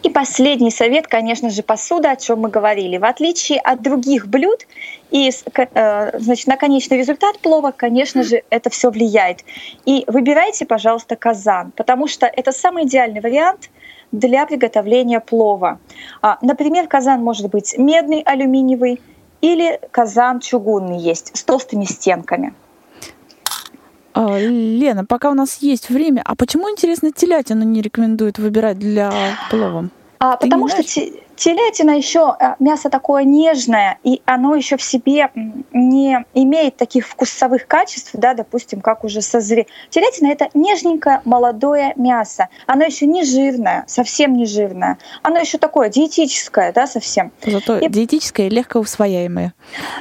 И 0.03 0.10
последний 0.10 0.71
совет, 0.71 1.07
конечно 1.07 1.49
же, 1.49 1.62
посуда, 1.62 2.12
о 2.12 2.15
чем 2.15 2.39
мы 2.39 2.49
говорили. 2.49 2.97
В 2.97 3.05
отличие 3.05 3.60
от 3.60 3.81
других 3.81 4.27
блюд, 4.27 4.65
и 5.12 5.29
э, 5.29 6.19
значит, 6.19 6.47
на 6.47 6.57
конечный 6.57 6.97
результат 6.97 7.39
плова, 7.39 7.71
конечно 7.71 8.23
же, 8.23 8.41
это 8.49 8.69
все 8.69 8.89
влияет. 8.89 9.45
И 9.86 10.03
выбирайте, 10.07 10.65
пожалуйста, 10.65 11.15
казан, 11.15 11.71
потому 11.75 12.07
что 12.07 12.25
это 12.25 12.51
самый 12.51 12.86
идеальный 12.86 13.21
вариант– 13.21 13.69
для 14.12 14.45
приготовления 14.45 15.19
плова. 15.19 15.80
А, 16.21 16.38
например, 16.41 16.88
казан 16.88 17.24
может 17.24 17.50
быть 17.50 17.76
медный, 17.78 18.21
алюминиевый 18.21 19.02
или 19.41 19.80
казан 19.91 20.39
чугунный 20.39 21.00
есть 21.00 21.36
с 21.36 21.43
толстыми 21.43 21.86
стенками. 21.86 22.54
А, 24.13 24.38
Лена, 24.38 25.06
пока 25.06 25.32
у 25.32 25.34
нас 25.34 25.58
есть 25.62 25.89
время, 25.89 26.21
а 26.26 26.36
почему, 26.36 26.69
интересно, 26.69 27.12
телятину 27.12 27.63
не 27.63 27.82
рекомендуют 27.82 28.39
выбирать 28.39 28.78
для 28.78 29.12
плова? 29.50 29.89
А, 30.19 30.38
потому 30.38 30.67
что 30.67 30.84
Телятина 31.41 31.97
еще 31.97 32.36
э, 32.39 32.54
мясо 32.60 32.91
такое 32.91 33.23
нежное, 33.23 33.97
и 34.04 34.21
оно 34.25 34.54
еще 34.54 34.77
в 34.77 34.84
себе 34.84 35.32
не 35.73 36.23
имеет 36.36 36.77
таких 36.77 37.08
вкусовых 37.08 37.65
качеств, 37.65 38.12
да, 38.13 38.36
допустим, 38.36 38.80
как 38.80 39.04
уже 39.04 39.23
созре. 39.23 39.65
Телятина 39.89 40.27
это 40.27 40.49
нежненькое 40.54 41.21
молодое 41.25 41.93
мясо. 41.95 42.49
Оно 42.67 42.84
еще 42.84 43.08
не 43.08 43.23
жирное, 43.23 43.86
совсем 43.88 44.36
не 44.36 44.45
жирное. 44.45 44.99
Оно 45.23 45.39
еще 45.39 45.58
такое 45.58 45.89
диетическое, 45.89 46.71
да, 46.73 46.86
совсем. 46.86 47.32
Зато 47.43 47.80
и... 47.80 47.89
диетическое 47.89 48.45
и 48.45 48.49
легко 48.51 48.77
усвояемое. 48.77 49.56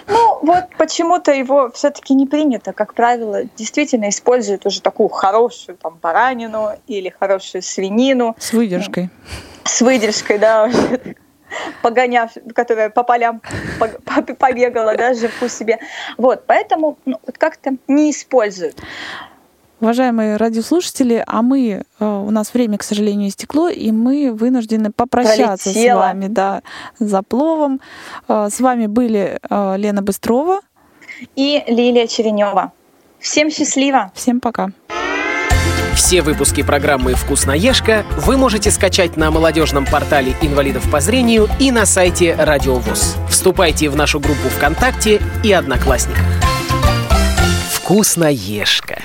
Ну, 0.09 0.41
вот 0.43 0.65
почему-то 0.77 1.33
его 1.33 1.71
все-таки 1.71 2.13
не 2.13 2.27
принято. 2.27 2.75
Как 2.75 2.93
правило, 2.93 3.45
действительно 3.57 4.11
используют 4.11 4.67
уже 4.67 4.83
такую 4.83 5.09
хорошую 5.09 5.79
там 5.79 5.99
баранину 6.03 6.73
или 6.87 7.09
хорошую 7.09 7.63
свинину. 7.63 8.37
С 8.39 8.53
выдержкой. 8.53 9.09
С 9.65 9.81
выдержкой, 9.81 10.39
да, 10.39 10.65
уже 10.65 11.17
погоняв, 11.83 12.33
которая 12.55 12.91
по 12.91 13.03
полям 13.03 13.41
побегала, 14.39 14.97
да, 14.97 15.15
живку 15.15 15.49
себе. 15.49 15.79
Вот, 16.17 16.45
поэтому 16.47 16.99
ну, 17.05 17.21
как-то 17.39 17.77
не 17.89 18.11
используют. 18.11 18.77
Уважаемые 19.81 20.37
радиослушатели, 20.37 21.25
а 21.27 21.41
мы, 21.41 21.85
э, 21.99 22.05
у 22.05 22.31
нас 22.31 22.53
время, 22.53 22.77
к 22.77 22.83
сожалению, 22.83 23.29
истекло, 23.29 23.71
и 23.71 23.91
мы 23.93 24.31
вынуждены 24.31 24.93
попрощаться 24.93 25.71
Пролетела. 25.71 26.01
с 26.01 26.03
вами, 26.03 26.27
да, 26.27 26.63
за 26.99 27.23
пловом. 27.23 27.81
Э, 28.29 28.49
с 28.51 28.61
вами 28.61 28.87
были 28.87 29.39
э, 29.41 29.77
Лена 29.79 30.03
Быстрова 30.03 30.61
и 31.35 31.65
Лилия 31.67 32.07
Черенева. 32.07 32.73
Всем 33.21 33.51
счастливо. 33.51 34.13
Всем 34.15 34.41
пока. 34.41 34.71
Все 36.01 36.23
выпуски 36.23 36.63
программы 36.63 37.13
«Вкусноежка» 37.15 38.07
вы 38.17 38.39
можете 38.39 38.71
скачать 38.71 39.19
на 39.19 39.31
молодежном 39.31 39.85
портале 39.85 40.35
инвалидов 40.41 40.91
по 40.91 40.99
зрению 40.99 41.47
и 41.59 41.71
на 41.71 41.85
сайте 41.85 42.35
Радио 42.37 42.77
ВОЗ. 42.77 43.17
Вступайте 43.29 43.91
в 43.91 43.97
нашу 43.97 44.19
группу 44.19 44.49
ВКонтакте 44.49 45.21
и 45.45 45.53
Одноклассниках. 45.53 46.25
«Вкусноежка». 47.75 49.03